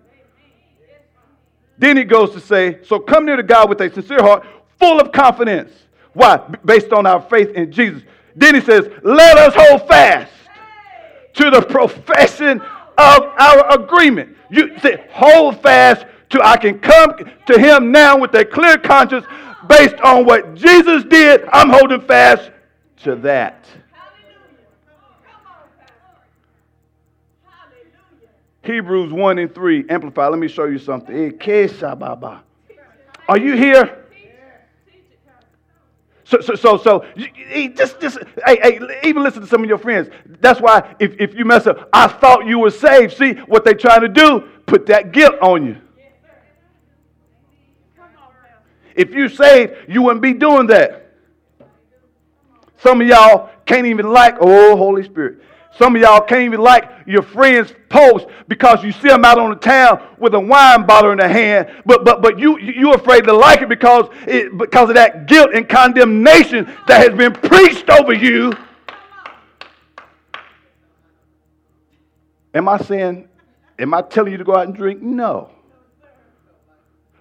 Then 1.78 1.96
he 1.96 2.04
goes 2.04 2.30
to 2.32 2.40
say, 2.40 2.78
So 2.84 3.00
come 3.00 3.26
near 3.26 3.36
to 3.36 3.42
God 3.42 3.68
with 3.68 3.80
a 3.80 3.92
sincere 3.92 4.20
heart, 4.22 4.46
full 4.78 5.00
of 5.00 5.10
confidence. 5.10 5.72
Why? 6.12 6.36
Based 6.64 6.92
on 6.92 7.06
our 7.06 7.20
faith 7.22 7.50
in 7.50 7.72
Jesus. 7.72 8.02
Then 8.36 8.54
he 8.54 8.60
says, 8.60 8.88
Let 9.02 9.38
us 9.38 9.54
hold 9.56 9.88
fast 9.88 10.32
to 11.34 11.50
the 11.50 11.62
profession 11.62 12.60
of 12.60 13.22
our 13.38 13.80
agreement. 13.80 14.36
You 14.50 14.78
say, 14.78 15.04
Hold 15.10 15.60
fast 15.60 16.06
to 16.32 16.40
I 16.42 16.56
can 16.56 16.78
come 16.78 17.14
to 17.46 17.58
him 17.58 17.92
now 17.92 18.18
with 18.18 18.34
a 18.34 18.44
clear 18.44 18.78
conscience 18.78 19.26
based 19.68 20.00
on 20.00 20.24
what 20.24 20.54
Jesus 20.54 21.04
did. 21.04 21.44
I'm 21.52 21.70
holding 21.70 22.00
fast 22.00 22.50
to 23.04 23.16
that. 23.16 23.64
Hebrews 28.64 29.12
1 29.12 29.38
and 29.38 29.52
3, 29.52 29.86
Amplify. 29.88 30.28
Let 30.28 30.38
me 30.38 30.48
show 30.48 30.64
you 30.64 30.78
something. 30.78 31.16
Eh, 31.16 31.30
Are 33.28 33.38
you 33.38 33.56
here? 33.56 33.98
So, 36.24 36.40
so, 36.40 36.54
so, 36.54 36.76
so 36.78 37.04
just, 37.74 38.00
just, 38.00 38.18
hey, 38.46 38.58
hey, 38.62 39.00
even 39.04 39.22
listen 39.22 39.42
to 39.42 39.46
some 39.46 39.62
of 39.62 39.68
your 39.68 39.76
friends. 39.76 40.08
That's 40.40 40.60
why 40.60 40.94
if, 40.98 41.20
if 41.20 41.34
you 41.34 41.44
mess 41.44 41.66
up, 41.66 41.90
I 41.92 42.06
thought 42.06 42.46
you 42.46 42.58
were 42.60 42.70
saved. 42.70 43.16
See 43.18 43.32
what 43.34 43.64
they're 43.64 43.74
trying 43.74 44.00
to 44.00 44.08
do? 44.08 44.48
Put 44.64 44.86
that 44.86 45.12
guilt 45.12 45.34
on 45.42 45.66
you. 45.66 45.81
If 48.94 49.14
you 49.14 49.28
saved, 49.28 49.74
you 49.88 50.02
wouldn't 50.02 50.22
be 50.22 50.32
doing 50.32 50.66
that. 50.68 51.10
Some 52.78 53.00
of 53.00 53.06
y'all 53.06 53.50
can't 53.64 53.86
even 53.86 54.12
like, 54.12 54.36
oh, 54.40 54.76
Holy 54.76 55.04
Spirit. 55.04 55.42
Some 55.78 55.96
of 55.96 56.02
y'all 56.02 56.20
can't 56.20 56.42
even 56.42 56.60
like 56.60 56.90
your 57.06 57.22
friend's 57.22 57.72
post 57.88 58.26
because 58.46 58.84
you 58.84 58.92
see 58.92 59.08
them 59.08 59.24
out 59.24 59.38
on 59.38 59.50
the 59.50 59.56
town 59.56 60.02
with 60.18 60.34
a 60.34 60.40
wine 60.40 60.84
bottle 60.84 61.12
in 61.12 61.18
their 61.18 61.28
hand, 61.28 61.82
but 61.86 62.04
but 62.04 62.20
but 62.20 62.38
you 62.38 62.58
you 62.58 62.92
afraid 62.92 63.24
to 63.24 63.32
like 63.32 63.62
it 63.62 63.70
because 63.70 64.06
it, 64.26 64.56
because 64.58 64.90
of 64.90 64.96
that 64.96 65.26
guilt 65.26 65.50
and 65.54 65.66
condemnation 65.66 66.66
that 66.88 67.00
has 67.00 67.16
been 67.16 67.32
preached 67.32 67.88
over 67.88 68.12
you. 68.12 68.52
Am 72.52 72.68
I 72.68 72.76
saying? 72.76 73.28
Am 73.78 73.94
I 73.94 74.02
telling 74.02 74.32
you 74.32 74.38
to 74.38 74.44
go 74.44 74.54
out 74.54 74.66
and 74.66 74.76
drink? 74.76 75.00
No. 75.00 75.50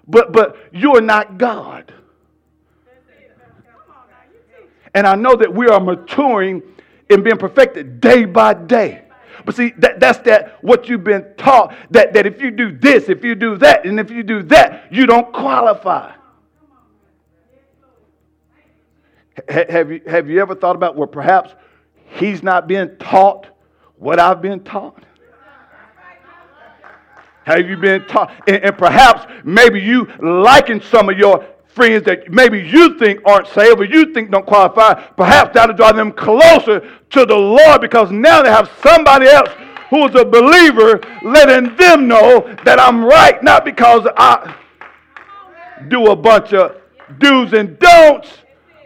But 0.08 0.32
but 0.32 0.58
you 0.72 0.96
are 0.96 1.02
not 1.02 1.38
God. 1.38 1.94
And 4.94 5.08
I 5.08 5.16
know 5.16 5.36
that 5.36 5.54
we 5.54 5.68
are 5.68 5.80
maturing 5.80 6.62
and 7.10 7.24
being 7.24 7.38
perfected 7.38 8.02
day 8.02 8.26
by 8.26 8.54
day. 8.54 9.04
But 9.46 9.56
see, 9.56 9.74
that, 9.78 10.00
that's 10.00 10.20
that 10.20 10.64
what 10.64 10.88
you've 10.88 11.04
been 11.04 11.26
taught 11.38 11.76
that, 11.92 12.14
that 12.14 12.26
if 12.26 12.42
you 12.42 12.52
do 12.52 12.72
this, 12.78 13.10
if 13.10 13.24
you 13.24 13.36
do 13.36 13.58
that, 13.58 13.86
and 13.86 14.00
if 14.00 14.12
you 14.12 14.24
do 14.24 14.44
that, 14.44 14.92
you 14.92 15.06
don't 15.06 15.32
qualify. 15.34 16.14
Have, 19.50 19.92
you, 19.92 20.02
have 20.06 20.30
you 20.30 20.40
ever 20.42 20.54
thought 20.54 20.76
about 20.76 20.96
where 20.96 21.08
perhaps 21.08 21.56
he's 22.06 22.44
not 22.44 22.68
being 22.68 22.96
taught 22.98 23.48
what 23.98 24.20
I've 24.20 24.42
been 24.42 24.64
taught? 24.64 25.04
Have 27.44 27.68
you 27.68 27.78
been 27.78 28.06
taught? 28.06 28.32
And, 28.48 28.64
and 28.64 28.78
perhaps 28.78 29.32
maybe 29.44 29.80
you 29.82 30.08
liken 30.20 30.82
some 30.82 31.10
of 31.10 31.18
your 31.18 31.46
friends 31.74 32.06
that 32.06 32.30
maybe 32.30 32.60
you 32.60 32.98
think 33.00 33.22
aren't 33.26 33.48
saved 33.48 33.80
or 33.80 33.86
you 33.86 34.14
think 34.14 34.30
don't 34.32 34.46
qualify, 34.46 34.94
perhaps 34.94 35.54
that'll 35.54 35.76
draw 35.76 35.92
them 35.92 36.12
closer 36.12 36.82
to 37.10 37.26
the 37.26 37.36
Lord 37.36 37.82
because 37.82 38.12
now 38.12 38.42
they 38.42 38.50
have 38.50 38.70
somebody 38.84 39.28
else 39.28 39.50
who 39.90 40.08
is 40.08 40.16
a 40.16 40.26
believer 40.26 41.02
letting 41.24 41.76
them 41.76 42.08
know 42.08 42.42
that 42.64 42.80
I'm 42.80 43.04
right, 43.04 43.42
not 43.44 43.66
because 43.66 44.08
I 44.18 44.56
do 45.88 46.12
a 46.12 46.16
bunch 46.16 46.54
of 46.54 46.78
do's 47.20 47.54
and 47.54 47.78
don'ts, 47.80 48.30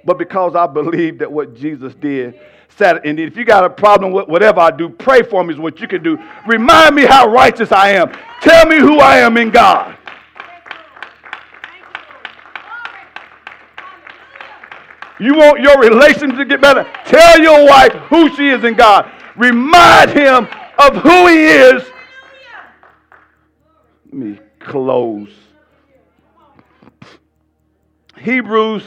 but 0.06 0.18
because 0.20 0.56
I 0.56 0.68
believe 0.68 1.20
that 1.20 1.32
what 1.32 1.56
Jesus 1.56 1.94
did. 1.96 2.40
Said, 2.78 3.06
and 3.06 3.20
if 3.20 3.38
you 3.38 3.46
got 3.46 3.64
a 3.64 3.70
problem 3.70 4.12
with 4.12 4.28
whatever 4.28 4.60
I 4.60 4.70
do, 4.70 4.90
pray 4.90 5.24
for 5.24 5.44
me 5.44 5.54
is 5.54 5.60
what 5.60 5.80
you 5.80 5.88
can 5.88 6.04
do. 6.04 6.18
Remind 6.46 6.96
me 6.96 7.06
how 7.06 7.28
righteous 7.32 7.72
I 7.72 7.92
am. 7.92 8.12
Tell 8.42 8.66
me 8.66 8.78
who 8.78 9.00
I 9.00 9.18
am 9.18 9.38
in 9.38 9.50
God. 9.50 9.98
You 15.20 15.36
want 15.36 15.62
your 15.62 15.80
relationship 15.80 16.38
to 16.38 16.46
get 16.46 16.62
better? 16.62 16.86
Tell 17.06 17.42
your 17.42 17.66
wife 17.66 17.94
who 18.10 18.36
she 18.36 18.50
is 18.50 18.66
in 18.66 18.76
God. 18.76 19.10
Remind 19.38 20.12
him 20.12 20.48
of 20.78 20.98
who 20.98 21.28
he 21.28 21.46
is. 21.46 21.84
Let 24.08 24.14
me 24.14 24.40
close. 24.60 25.34
Hebrews. 28.18 28.84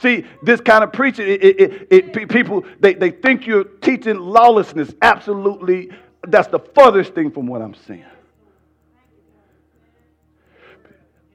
See, 0.00 0.24
this 0.42 0.62
kind 0.62 0.82
of 0.82 0.94
preaching, 0.94 1.28
it, 1.28 1.42
it, 1.42 1.88
it, 1.90 2.28
people, 2.30 2.64
they, 2.80 2.94
they 2.94 3.10
think 3.10 3.46
you're 3.46 3.64
teaching 3.64 4.18
lawlessness. 4.18 4.94
Absolutely, 5.02 5.90
that's 6.26 6.48
the 6.48 6.58
furthest 6.58 7.14
thing 7.14 7.30
from 7.30 7.46
what 7.46 7.60
I'm 7.60 7.74
saying. 7.74 8.04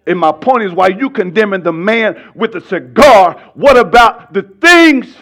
And 0.07 0.17
my 0.19 0.31
point 0.31 0.63
is, 0.63 0.71
why 0.71 0.87
you 0.87 1.11
condemning 1.11 1.61
the 1.61 1.73
man 1.73 2.31
with 2.33 2.53
the 2.53 2.61
cigar, 2.61 3.51
what 3.53 3.77
about 3.77 4.33
the 4.33 4.41
things 4.41 5.15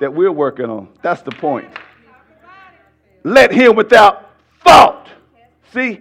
that 0.00 0.12
we're 0.12 0.32
working 0.32 0.66
on? 0.66 0.88
That's 1.02 1.22
the 1.22 1.32
point. 1.32 1.68
Let 3.24 3.52
him 3.52 3.74
without 3.74 4.30
fault. 4.64 5.08
See, 5.72 6.00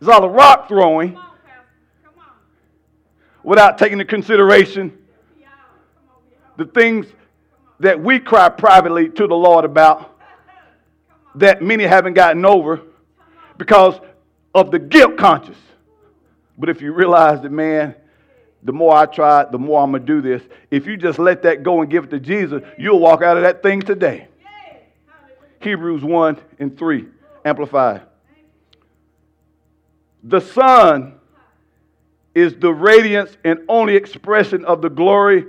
it's 0.00 0.08
all 0.08 0.20
the 0.20 0.28
rock 0.28 0.68
throwing 0.68 1.18
without 3.42 3.78
taking 3.78 4.00
into 4.00 4.04
consideration 4.04 4.96
the 6.60 6.66
things 6.66 7.06
that 7.78 7.98
we 7.98 8.18
cry 8.18 8.50
privately 8.50 9.08
to 9.08 9.26
the 9.26 9.34
Lord 9.34 9.64
about 9.64 10.20
that 11.36 11.62
many 11.62 11.84
haven't 11.84 12.12
gotten 12.12 12.44
over 12.44 12.82
because 13.56 13.98
of 14.54 14.70
the 14.70 14.78
guilt 14.78 15.16
conscious. 15.16 15.56
But 16.58 16.68
if 16.68 16.82
you 16.82 16.92
realize 16.92 17.40
that, 17.40 17.50
man, 17.50 17.94
the 18.62 18.74
more 18.74 18.94
I 18.94 19.06
try, 19.06 19.46
the 19.46 19.58
more 19.58 19.82
I'm 19.82 19.92
going 19.92 20.04
to 20.04 20.06
do 20.06 20.20
this. 20.20 20.42
If 20.70 20.86
you 20.86 20.98
just 20.98 21.18
let 21.18 21.40
that 21.44 21.62
go 21.62 21.80
and 21.80 21.90
give 21.90 22.04
it 22.04 22.10
to 22.10 22.20
Jesus, 22.20 22.62
you'll 22.76 23.00
walk 23.00 23.22
out 23.22 23.38
of 23.38 23.42
that 23.42 23.62
thing 23.62 23.80
today. 23.80 24.28
Hebrews 25.62 26.04
1 26.04 26.38
and 26.58 26.76
3, 26.76 27.06
amplified. 27.42 28.02
The 30.24 30.42
Son 30.42 31.14
is 32.34 32.54
the 32.56 32.74
radiance 32.74 33.34
and 33.44 33.60
only 33.66 33.96
expression 33.96 34.66
of 34.66 34.82
the 34.82 34.90
glory 34.90 35.46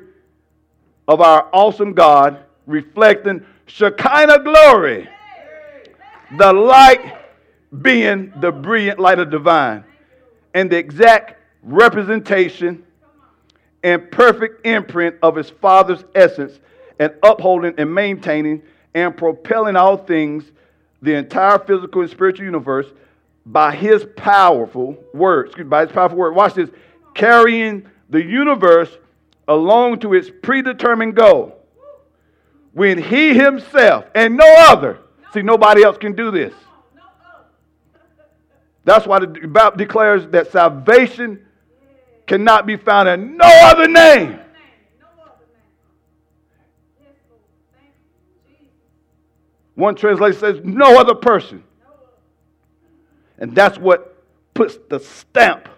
of 1.07 1.21
our 1.21 1.49
awesome 1.53 1.93
God, 1.93 2.43
reflecting 2.67 3.45
Shekinah 3.65 4.43
glory, 4.43 5.09
the 6.37 6.53
light 6.53 7.17
being 7.81 8.33
the 8.41 8.51
brilliant 8.51 8.99
light 8.99 9.19
of 9.19 9.29
divine 9.29 9.83
and 10.53 10.69
the 10.69 10.77
exact 10.77 11.39
representation 11.63 12.83
and 13.83 14.11
perfect 14.11 14.65
imprint 14.65 15.15
of 15.23 15.35
his 15.35 15.49
Father's 15.49 16.03
essence, 16.13 16.59
and 16.99 17.13
upholding 17.23 17.73
and 17.77 17.93
maintaining 17.93 18.61
and 18.93 19.17
propelling 19.17 19.75
all 19.75 19.97
things, 19.97 20.43
the 21.01 21.15
entire 21.15 21.57
physical 21.57 22.01
and 22.01 22.09
spiritual 22.09 22.45
universe, 22.45 22.85
by 23.45 23.75
his 23.75 24.05
powerful 24.15 24.95
word. 25.13 25.47
Excuse 25.47 25.65
me, 25.65 25.69
by 25.69 25.85
his 25.85 25.91
powerful 25.91 26.17
word. 26.17 26.35
Watch 26.35 26.53
this. 26.53 26.69
Carrying 27.15 27.89
the 28.09 28.23
universe 28.23 28.89
along 29.51 29.99
to 29.99 30.13
its 30.13 30.29
predetermined 30.41 31.15
goal. 31.15 31.57
When 32.73 32.97
he 33.01 33.33
himself 33.33 34.05
and 34.15 34.37
no 34.37 34.55
other, 34.69 34.99
see, 35.33 35.41
nobody 35.41 35.83
else 35.83 35.97
can 35.97 36.13
do 36.13 36.31
this 36.31 36.53
that's 38.83 39.05
why 39.05 39.19
the 39.19 39.27
Bible 39.27 39.77
declares 39.77 40.27
that 40.27 40.51
salvation 40.51 41.45
cannot 42.25 42.65
be 42.65 42.77
found 42.77 43.09
in 43.09 43.37
no 43.37 43.49
other 43.63 43.87
name. 43.87 44.39
One 49.75 49.95
translation 49.95 50.39
says, 50.39 50.59
no 50.63 50.99
other 50.99 51.15
person. 51.15 51.63
And 53.37 53.55
that's 53.55 53.77
what 53.77 54.23
puts 54.53 54.77
the 54.89 54.99
stamp 54.99 55.69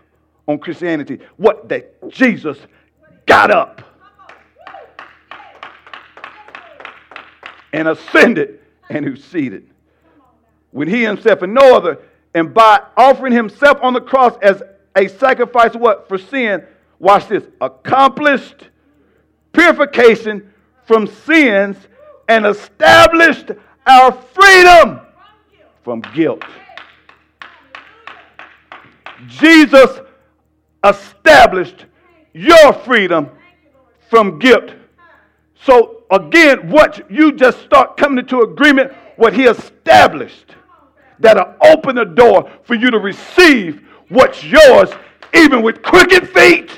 on 0.47 0.59
Christianity. 0.59 1.19
What? 1.37 1.69
That 1.69 2.09
Jesus 2.09 2.57
got 3.25 3.51
up 3.51 3.81
and 7.71 7.87
ascended 7.87 8.59
and 8.89 9.05
who's 9.05 9.23
seated. 9.23 9.69
When 10.71 10.87
he 10.87 11.03
himself 11.03 11.41
and 11.41 11.53
no 11.53 11.75
other 11.75 11.99
and 12.33 12.53
by 12.53 12.81
offering 12.97 13.33
himself 13.33 13.77
on 13.81 13.93
the 13.93 14.01
cross 14.01 14.37
as 14.41 14.61
a 14.95 15.07
sacrifice 15.07 15.73
what? 15.73 16.07
For 16.07 16.17
sin. 16.17 16.63
Watch 16.99 17.27
this. 17.27 17.43
Accomplished 17.61 18.69
purification 19.51 20.51
from 20.85 21.07
sins 21.07 21.77
and 22.27 22.45
established 22.45 23.51
our 23.85 24.11
freedom 24.11 25.01
from 25.83 26.01
guilt. 26.13 26.43
Jesus 29.27 29.99
established 30.83 31.85
your 32.33 32.73
freedom 32.73 33.29
from 34.09 34.39
guilt 34.39 34.71
so 35.63 36.03
again 36.11 36.69
what 36.69 37.09
you 37.09 37.31
just 37.31 37.59
start 37.61 37.95
coming 37.97 38.19
into 38.19 38.41
agreement 38.41 38.91
what 39.15 39.33
he 39.33 39.43
established 39.43 40.55
that'll 41.19 41.55
open 41.63 41.95
the 41.95 42.05
door 42.05 42.49
for 42.63 42.75
you 42.75 42.91
to 42.91 42.99
receive 42.99 43.81
what's 44.09 44.43
yours, 44.43 44.89
even 45.33 45.63
with 45.63 45.81
crooked 45.81 46.29
feet. 46.29 46.69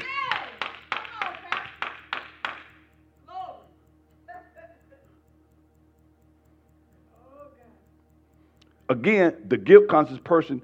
Again, 8.87 9.35
the 9.47 9.57
guilt 9.57 9.87
conscious 9.87 10.19
person, 10.23 10.61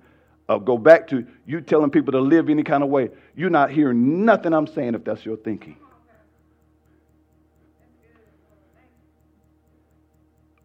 uh, 0.50 0.58
go 0.58 0.78
back 0.78 1.08
to 1.08 1.26
you 1.46 1.62
telling 1.62 1.90
people 1.90 2.12
to 2.12 2.20
live 2.20 2.50
any 2.50 2.64
kind 2.64 2.84
of 2.84 2.90
way. 2.90 3.10
You're 3.36 3.50
not 3.50 3.72
hearing 3.72 4.26
nothing 4.26 4.54
I'm 4.54 4.68
saying 4.68 4.96
if 4.96 5.04
that's 5.04 5.26
your 5.26 5.38
thinking. 5.38 5.78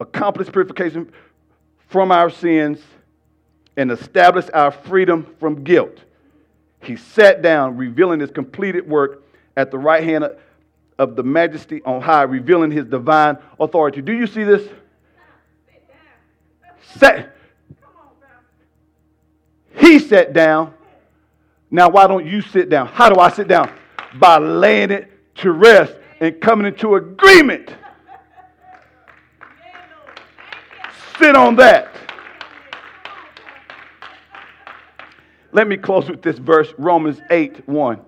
Accomplish 0.00 0.50
purification 0.52 1.10
from 1.88 2.10
our 2.10 2.30
sins 2.30 2.80
and 3.76 3.90
establish 3.90 4.46
our 4.52 4.70
freedom 4.70 5.34
from 5.38 5.62
guilt. 5.62 6.00
He 6.82 6.96
sat 6.96 7.42
down, 7.42 7.76
revealing 7.76 8.20
his 8.20 8.30
completed 8.30 8.88
work 8.88 9.24
at 9.56 9.70
the 9.70 9.78
right 9.78 10.04
hand 10.04 10.28
of 10.98 11.16
the 11.16 11.22
majesty 11.22 11.82
on 11.84 12.00
high, 12.00 12.22
revealing 12.22 12.70
his 12.70 12.86
divine 12.86 13.38
authority. 13.58 14.02
Do 14.02 14.12
you 14.12 14.26
see 14.26 14.44
this? 14.44 14.68
Sat. 16.96 17.35
He 19.86 20.00
sat 20.00 20.32
down. 20.32 20.74
Now, 21.70 21.88
why 21.88 22.08
don't 22.08 22.26
you 22.26 22.40
sit 22.40 22.68
down? 22.68 22.88
How 22.88 23.08
do 23.08 23.20
I 23.20 23.30
sit 23.30 23.46
down? 23.46 23.72
By 24.18 24.38
laying 24.38 24.90
it 24.90 25.12
to 25.36 25.52
rest 25.52 25.94
and 26.18 26.40
coming 26.40 26.66
into 26.66 26.96
agreement. 26.96 27.72
Sit 31.20 31.36
on 31.36 31.54
that. 31.56 31.94
Let 35.52 35.68
me 35.68 35.76
close 35.76 36.10
with 36.10 36.20
this 36.20 36.38
verse, 36.38 36.74
Romans 36.78 37.20
8 37.30 37.68
1. 37.68 38.00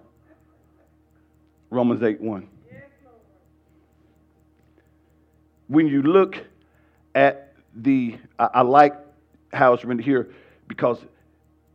Romans 1.70 2.02
8 2.02 2.20
1. 2.20 2.48
When 5.68 5.86
you 5.86 6.02
look 6.02 6.44
at 7.14 7.54
the, 7.72 8.16
I, 8.36 8.48
I 8.54 8.62
like 8.62 8.94
how 9.52 9.74
it's 9.74 9.84
written 9.84 10.02
here 10.02 10.28
because 10.66 10.98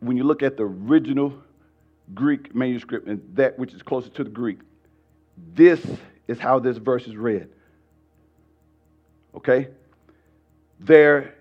when 0.03 0.17
you 0.17 0.23
look 0.23 0.43
at 0.43 0.57
the 0.57 0.63
original 0.63 1.33
Greek 2.13 2.53
manuscript 2.53 3.07
and 3.07 3.21
that 3.35 3.57
which 3.57 3.73
is 3.73 3.81
closer 3.81 4.09
to 4.09 4.23
the 4.23 4.29
Greek, 4.29 4.59
this 5.53 5.85
is 6.27 6.39
how 6.39 6.59
this 6.59 6.77
verse 6.77 7.07
is 7.07 7.15
read. 7.15 7.49
Okay? 9.35 9.69
There 10.79 11.35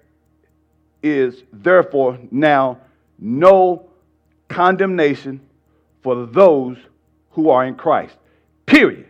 is 1.03 1.43
therefore 1.53 2.19
now 2.31 2.79
no 3.19 3.89
condemnation 4.49 5.41
for 6.03 6.27
those 6.27 6.77
who 7.31 7.51
are 7.51 7.65
in 7.65 7.75
Christ. 7.75 8.17
Period. 8.67 9.09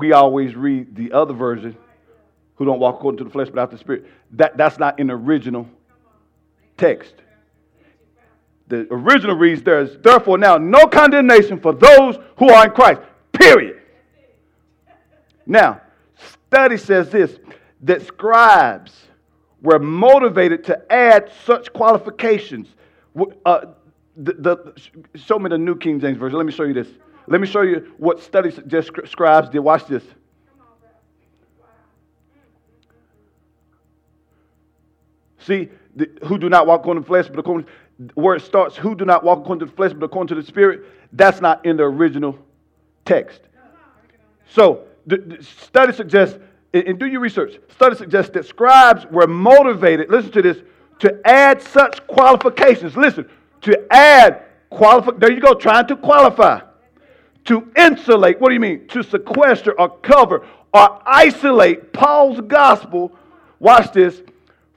We 0.00 0.12
always 0.12 0.56
read 0.56 0.96
the 0.96 1.12
other 1.12 1.34
version, 1.34 1.76
who 2.56 2.64
don't 2.64 2.80
walk 2.80 2.96
according 2.96 3.18
to 3.18 3.24
the 3.24 3.30
flesh 3.30 3.48
but 3.50 3.60
after 3.60 3.76
the 3.76 3.80
spirit. 3.80 4.06
That, 4.32 4.56
that's 4.56 4.78
not 4.78 4.96
the 4.96 5.02
original 5.10 5.68
text. 6.78 7.14
The 8.68 8.86
original 8.90 9.36
reads 9.36 9.62
there's 9.62 9.98
therefore 9.98 10.38
now 10.38 10.56
no 10.56 10.86
condemnation 10.86 11.60
for 11.60 11.74
those 11.74 12.16
who 12.38 12.48
are 12.48 12.64
in 12.64 12.72
Christ. 12.72 13.02
Period. 13.32 13.82
Now, 15.44 15.82
study 16.48 16.78
says 16.78 17.10
this 17.10 17.38
that 17.82 18.06
scribes 18.06 19.04
were 19.60 19.78
motivated 19.78 20.64
to 20.64 20.90
add 20.90 21.30
such 21.44 21.70
qualifications. 21.74 22.68
Uh, 23.44 23.66
the, 24.16 24.32
the, 24.32 25.18
show 25.18 25.38
me 25.38 25.50
the 25.50 25.58
New 25.58 25.76
King 25.76 26.00
James 26.00 26.16
Version. 26.16 26.38
Let 26.38 26.46
me 26.46 26.52
show 26.52 26.62
you 26.62 26.72
this. 26.72 26.88
Let 27.30 27.40
me 27.40 27.46
show 27.46 27.62
you 27.62 27.92
what 27.96 28.20
studies 28.20 28.58
just 28.66 28.90
scribes 29.06 29.48
did. 29.48 29.60
Watch 29.60 29.86
this. 29.86 30.02
See, 35.38 35.68
the, 35.96 36.10
who 36.24 36.38
do 36.38 36.48
not 36.48 36.66
walk 36.66 36.80
according 36.80 37.02
to 37.02 37.06
the 37.06 37.08
flesh, 37.08 37.28
but 37.28 37.38
according 37.38 37.66
where 38.14 38.34
it 38.34 38.42
starts, 38.42 38.76
who 38.76 38.94
do 38.94 39.04
not 39.04 39.24
walk 39.24 39.38
according 39.38 39.60
to 39.60 39.66
the 39.66 39.72
flesh, 39.72 39.92
but 39.92 40.04
according 40.04 40.28
to 40.28 40.34
the 40.34 40.46
spirit, 40.46 40.82
that's 41.12 41.40
not 41.40 41.64
in 41.64 41.76
the 41.76 41.84
original 41.84 42.36
text. 43.04 43.40
So, 44.52 44.84
the, 45.06 45.18
the 45.18 45.42
study 45.42 45.92
suggests, 45.92 46.38
and, 46.74 46.84
and 46.84 46.98
do 46.98 47.06
your 47.06 47.20
research, 47.20 47.58
study 47.70 47.94
suggests 47.94 48.32
that 48.32 48.44
scribes 48.44 49.06
were 49.06 49.26
motivated, 49.28 50.10
listen 50.10 50.32
to 50.32 50.42
this, 50.42 50.58
to 50.98 51.20
add 51.24 51.62
such 51.62 52.06
qualifications. 52.06 52.96
Listen, 52.96 53.28
to 53.62 53.86
add 53.90 54.42
qualify. 54.68 55.12
There 55.16 55.32
you 55.32 55.40
go, 55.40 55.54
trying 55.54 55.86
to 55.86 55.96
qualify. 55.96 56.60
To 57.46 57.70
insulate, 57.76 58.40
what 58.40 58.48
do 58.48 58.54
you 58.54 58.60
mean? 58.60 58.86
To 58.88 59.02
sequester 59.02 59.78
or 59.78 59.88
cover 59.98 60.46
or 60.72 61.02
isolate 61.06 61.92
Paul's 61.92 62.40
gospel, 62.40 63.12
watch 63.58 63.92
this, 63.92 64.22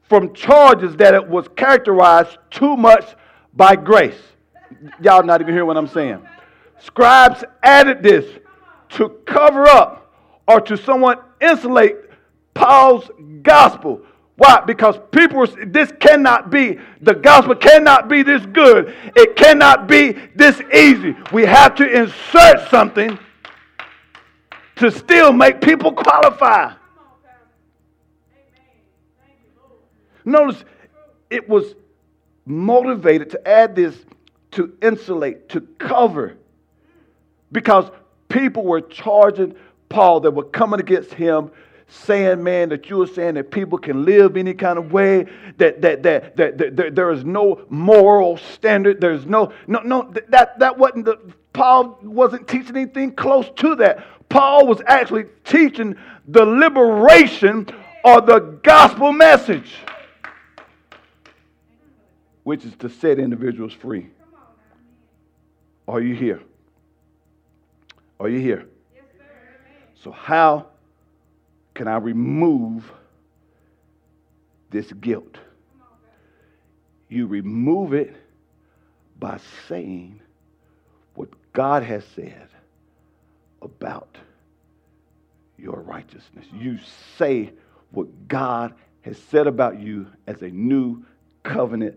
from 0.03 0.33
charges 0.33 0.95
that 0.97 1.13
it 1.13 1.27
was 1.27 1.47
characterized 1.55 2.37
too 2.49 2.75
much 2.75 3.15
by 3.53 3.75
grace. 3.75 4.19
Y'all 5.01 5.23
not 5.23 5.41
even 5.41 5.53
hear 5.53 5.65
what 5.65 5.77
I'm 5.77 5.87
saying. 5.87 6.21
Scribes 6.79 7.43
added 7.61 8.03
this 8.03 8.25
to 8.89 9.09
cover 9.25 9.67
up 9.67 10.13
or 10.47 10.59
to 10.61 10.77
somewhat 10.77 11.27
insulate 11.41 11.95
Paul's 12.53 13.09
gospel 13.41 14.01
why? 14.35 14.63
Because 14.65 14.97
people, 15.11 15.45
this 15.67 15.91
cannot 15.99 16.49
be, 16.49 16.79
the 17.01 17.13
gospel 17.13 17.55
cannot 17.55 18.09
be 18.09 18.23
this 18.23 18.43
good. 18.47 18.95
It 19.15 19.35
cannot 19.35 19.87
be 19.87 20.13
this 20.35 20.59
easy. 20.73 21.15
We 21.31 21.45
have 21.45 21.75
to 21.75 22.01
insert 22.01 22.67
something 22.69 23.19
to 24.77 24.89
still 24.89 25.31
make 25.31 25.61
people 25.61 25.91
qualify. 25.91 26.73
Notice 30.25 30.63
it 31.29 31.47
was 31.47 31.75
motivated 32.45 33.29
to 33.31 33.47
add 33.47 33.75
this 33.75 33.95
to 34.51 34.75
insulate, 34.81 35.49
to 35.49 35.61
cover, 35.61 36.37
because 37.51 37.89
people 38.29 38.63
were 38.63 38.81
charging 38.81 39.55
Paul 39.89 40.21
that 40.21 40.31
were 40.31 40.43
coming 40.43 40.79
against 40.79 41.13
him 41.13 41.51
saying, 41.93 42.43
man, 42.43 42.69
that 42.69 42.89
you 42.89 43.01
are 43.01 43.07
saying 43.07 43.35
that 43.35 43.51
people 43.51 43.77
can 43.77 44.03
live 44.03 44.35
any 44.35 44.53
kind 44.53 44.77
of 44.77 44.91
way, 44.91 45.27
that, 45.57 45.81
that, 45.81 46.03
that, 46.03 46.35
that, 46.35 46.57
that, 46.57 46.75
that 46.75 46.95
there 46.95 47.11
is 47.11 47.23
no 47.23 47.65
moral 47.69 48.37
standard. 48.37 48.99
There's 48.99 49.25
no, 49.25 49.53
no, 49.67 49.79
no, 49.81 50.11
that, 50.29 50.59
that 50.59 50.77
wasn't 50.77 51.05
the, 51.05 51.19
Paul 51.53 51.99
wasn't 52.01 52.47
teaching 52.47 52.75
anything 52.75 53.13
close 53.13 53.49
to 53.57 53.75
that. 53.75 54.05
Paul 54.29 54.65
was 54.65 54.81
actually 54.87 55.25
teaching 55.43 55.95
the 56.27 56.45
liberation 56.45 57.67
or 58.03 58.21
the 58.21 58.39
gospel 58.63 59.13
message, 59.13 59.75
which 62.43 62.65
is 62.65 62.75
to 62.77 62.89
set 62.89 63.19
individuals 63.19 63.73
free. 63.73 64.09
Are 65.87 66.01
you 66.01 66.15
here? 66.15 66.41
Are 68.19 68.29
you 68.29 68.39
here? 68.39 68.67
So, 70.03 70.11
how 70.11 70.67
can 71.73 71.87
I 71.87 71.97
remove 71.97 72.91
this 74.69 74.91
guilt? 74.93 75.37
You 77.09 77.27
remove 77.27 77.93
it 77.93 78.15
by 79.19 79.39
saying 79.67 80.19
what 81.15 81.29
God 81.53 81.83
has 81.83 82.03
said 82.15 82.49
about 83.61 84.17
your 85.57 85.79
righteousness. 85.81 86.45
You 86.53 86.79
say 87.17 87.51
what 87.91 88.27
God 88.27 88.73
has 89.01 89.17
said 89.29 89.47
about 89.47 89.79
you 89.79 90.07
as 90.27 90.41
a 90.41 90.49
new 90.49 91.03
covenant 91.43 91.95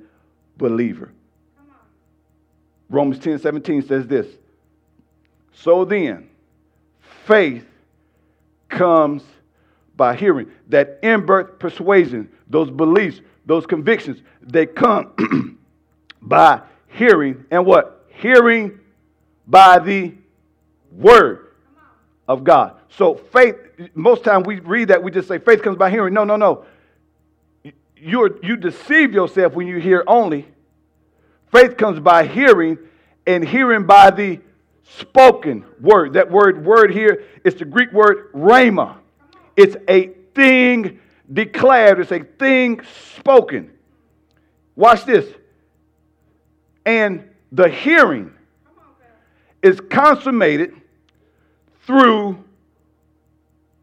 believer. 0.57 1.13
Romans 2.89 3.19
10 3.19 3.39
17 3.39 3.83
says 3.83 4.07
this 4.07 4.27
So 5.53 5.85
then, 5.85 6.29
faith 7.25 7.67
comes 8.69 9.23
by 9.97 10.15
hearing. 10.17 10.51
That 10.69 10.99
in 11.03 11.25
birth 11.25 11.59
persuasion, 11.59 12.31
those 12.49 12.71
beliefs, 12.71 13.21
those 13.45 13.67
convictions, 13.67 14.23
they 14.43 14.67
come 14.67 15.59
by 16.23 16.63
hearing. 16.89 17.45
And 17.51 17.65
what? 17.65 18.05
Hearing 18.09 18.81
by 19.47 19.79
the 19.79 20.15
word 20.93 21.49
of 22.29 22.45
God. 22.45 22.77
So 22.91 23.15
faith, 23.15 23.57
most 23.95 24.25
time 24.25 24.43
we 24.43 24.61
read 24.61 24.89
that, 24.89 25.03
we 25.03 25.11
just 25.11 25.29
say 25.29 25.39
faith 25.39 25.63
comes 25.63 25.77
by 25.77 25.91
hearing. 25.91 26.15
No, 26.15 26.25
no, 26.25 26.37
no. 26.37 26.65
you 27.97 28.39
you 28.43 28.57
deceive 28.57 29.13
yourself 29.13 29.55
when 29.55 29.67
you 29.67 29.79
hear 29.79 30.03
only. 30.07 30.47
Faith 31.53 31.77
comes 31.77 32.01
by 32.01 32.27
hearing, 32.27 32.79
and 33.27 33.47
hearing 33.47 33.87
by 33.87 34.11
the 34.11 34.41
spoken 34.83 35.65
word. 35.81 36.15
That 36.15 36.31
word 36.31 36.65
word 36.65 36.93
here 36.93 37.25
is 37.45 37.55
the 37.55 37.65
Greek 37.65 37.93
word 37.93 38.33
rhema. 38.33 38.97
It's 39.57 39.77
a 39.89 40.09
thing 40.35 41.01
declared, 41.33 42.01
it's 42.01 42.13
a 42.13 42.21
thing 42.21 42.81
spoken. 43.19 43.71
Watch 44.77 45.05
this. 45.05 45.27
And 46.85 47.29
the 47.51 47.69
hearing 47.69 48.33
is 49.63 49.81
consummated 49.81 50.75
through, 51.87 52.45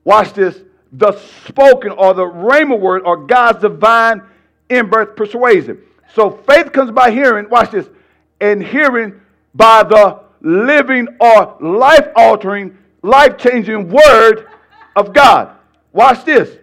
watch 0.03 0.33
this, 0.33 0.61
the 0.93 1.11
spoken 1.47 1.91
or 1.91 2.13
the 2.13 2.23
rhema 2.23 2.79
word 2.79 3.01
or 3.03 3.17
God's 3.17 3.61
divine 3.61 4.21
in 4.69 4.89
birth 4.89 5.15
persuasion. 5.15 5.81
So 6.13 6.29
faith 6.29 6.71
comes 6.71 6.91
by 6.91 7.09
hearing, 7.11 7.49
watch 7.49 7.71
this, 7.71 7.89
and 8.39 8.63
hearing 8.63 9.19
by 9.55 9.83
the 9.83 10.19
living 10.41 11.07
or 11.19 11.57
life 11.59 12.07
altering, 12.15 12.77
life 13.01 13.37
changing 13.37 13.89
word 13.89 14.47
of 14.95 15.13
God. 15.13 15.55
Watch 15.93 16.25
this. 16.25 16.57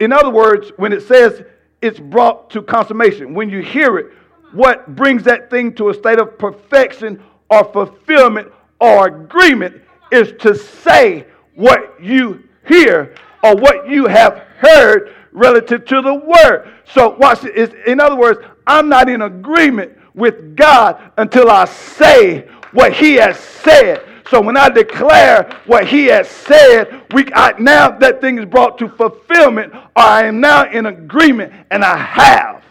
In 0.00 0.12
other 0.12 0.30
words, 0.30 0.72
when 0.76 0.92
it 0.92 1.02
says 1.02 1.42
it's 1.80 1.98
brought 1.98 2.50
to 2.50 2.62
consummation, 2.62 3.34
when 3.34 3.48
you 3.48 3.60
hear 3.60 3.98
it, 3.98 4.06
what 4.52 4.94
brings 4.94 5.22
that 5.24 5.48
thing 5.48 5.74
to 5.74 5.88
a 5.88 5.94
state 5.94 6.18
of 6.18 6.38
perfection 6.38 7.22
or 7.48 7.64
fulfillment 7.72 8.52
or 8.80 9.06
agreement 9.06 9.80
is 10.10 10.32
to 10.40 10.54
say 10.54 11.26
what 11.54 12.02
you 12.02 12.42
hear 12.66 13.14
or 13.42 13.56
what 13.56 13.88
you 13.88 14.06
have 14.06 14.38
heard 14.58 15.14
relative 15.32 15.84
to 15.86 16.02
the 16.02 16.14
word. 16.14 16.72
So 16.92 17.10
watch 17.10 17.44
it. 17.44 17.74
in 17.86 18.00
other 18.00 18.16
words, 18.16 18.40
I'm 18.66 18.88
not 18.88 19.08
in 19.08 19.22
agreement 19.22 19.96
with 20.14 20.56
God 20.56 21.12
until 21.16 21.50
I 21.50 21.64
say 21.64 22.48
what 22.72 22.92
he 22.92 23.14
has 23.14 23.38
said. 23.38 24.02
So 24.30 24.40
when 24.40 24.56
I 24.56 24.68
declare 24.68 25.50
what 25.66 25.86
he 25.86 26.06
has 26.06 26.28
said, 26.28 27.02
we 27.12 27.26
I, 27.34 27.54
now 27.58 27.90
that 27.98 28.20
thing 28.20 28.38
is 28.38 28.44
brought 28.44 28.78
to 28.78 28.88
fulfillment. 28.88 29.72
I 29.96 30.24
am 30.24 30.40
now 30.40 30.70
in 30.70 30.86
agreement, 30.86 31.52
and 31.70 31.84
I 31.84 31.96
have 31.96 32.62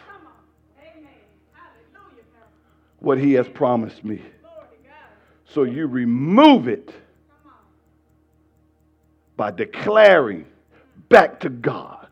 what 2.99 3.17
he 3.17 3.33
has 3.33 3.47
promised 3.47 4.03
me. 4.03 4.21
So 5.45 5.63
you 5.63 5.87
remove 5.87 6.67
it 6.67 6.93
by 9.35 9.51
declaring 9.51 10.45
back 11.09 11.39
to 11.41 11.49
God, 11.49 12.07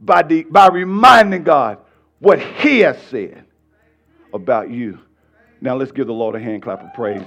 by, 0.00 0.22
the, 0.22 0.44
by 0.44 0.68
reminding 0.68 1.42
God 1.42 1.78
what 2.20 2.40
he 2.40 2.80
has 2.80 2.96
said 3.08 3.44
about 4.32 4.70
you. 4.70 4.98
Now 5.60 5.76
let's 5.76 5.92
give 5.92 6.06
the 6.06 6.12
Lord 6.12 6.36
a 6.36 6.40
hand 6.40 6.62
clap 6.62 6.82
of 6.82 6.94
praise. 6.94 7.26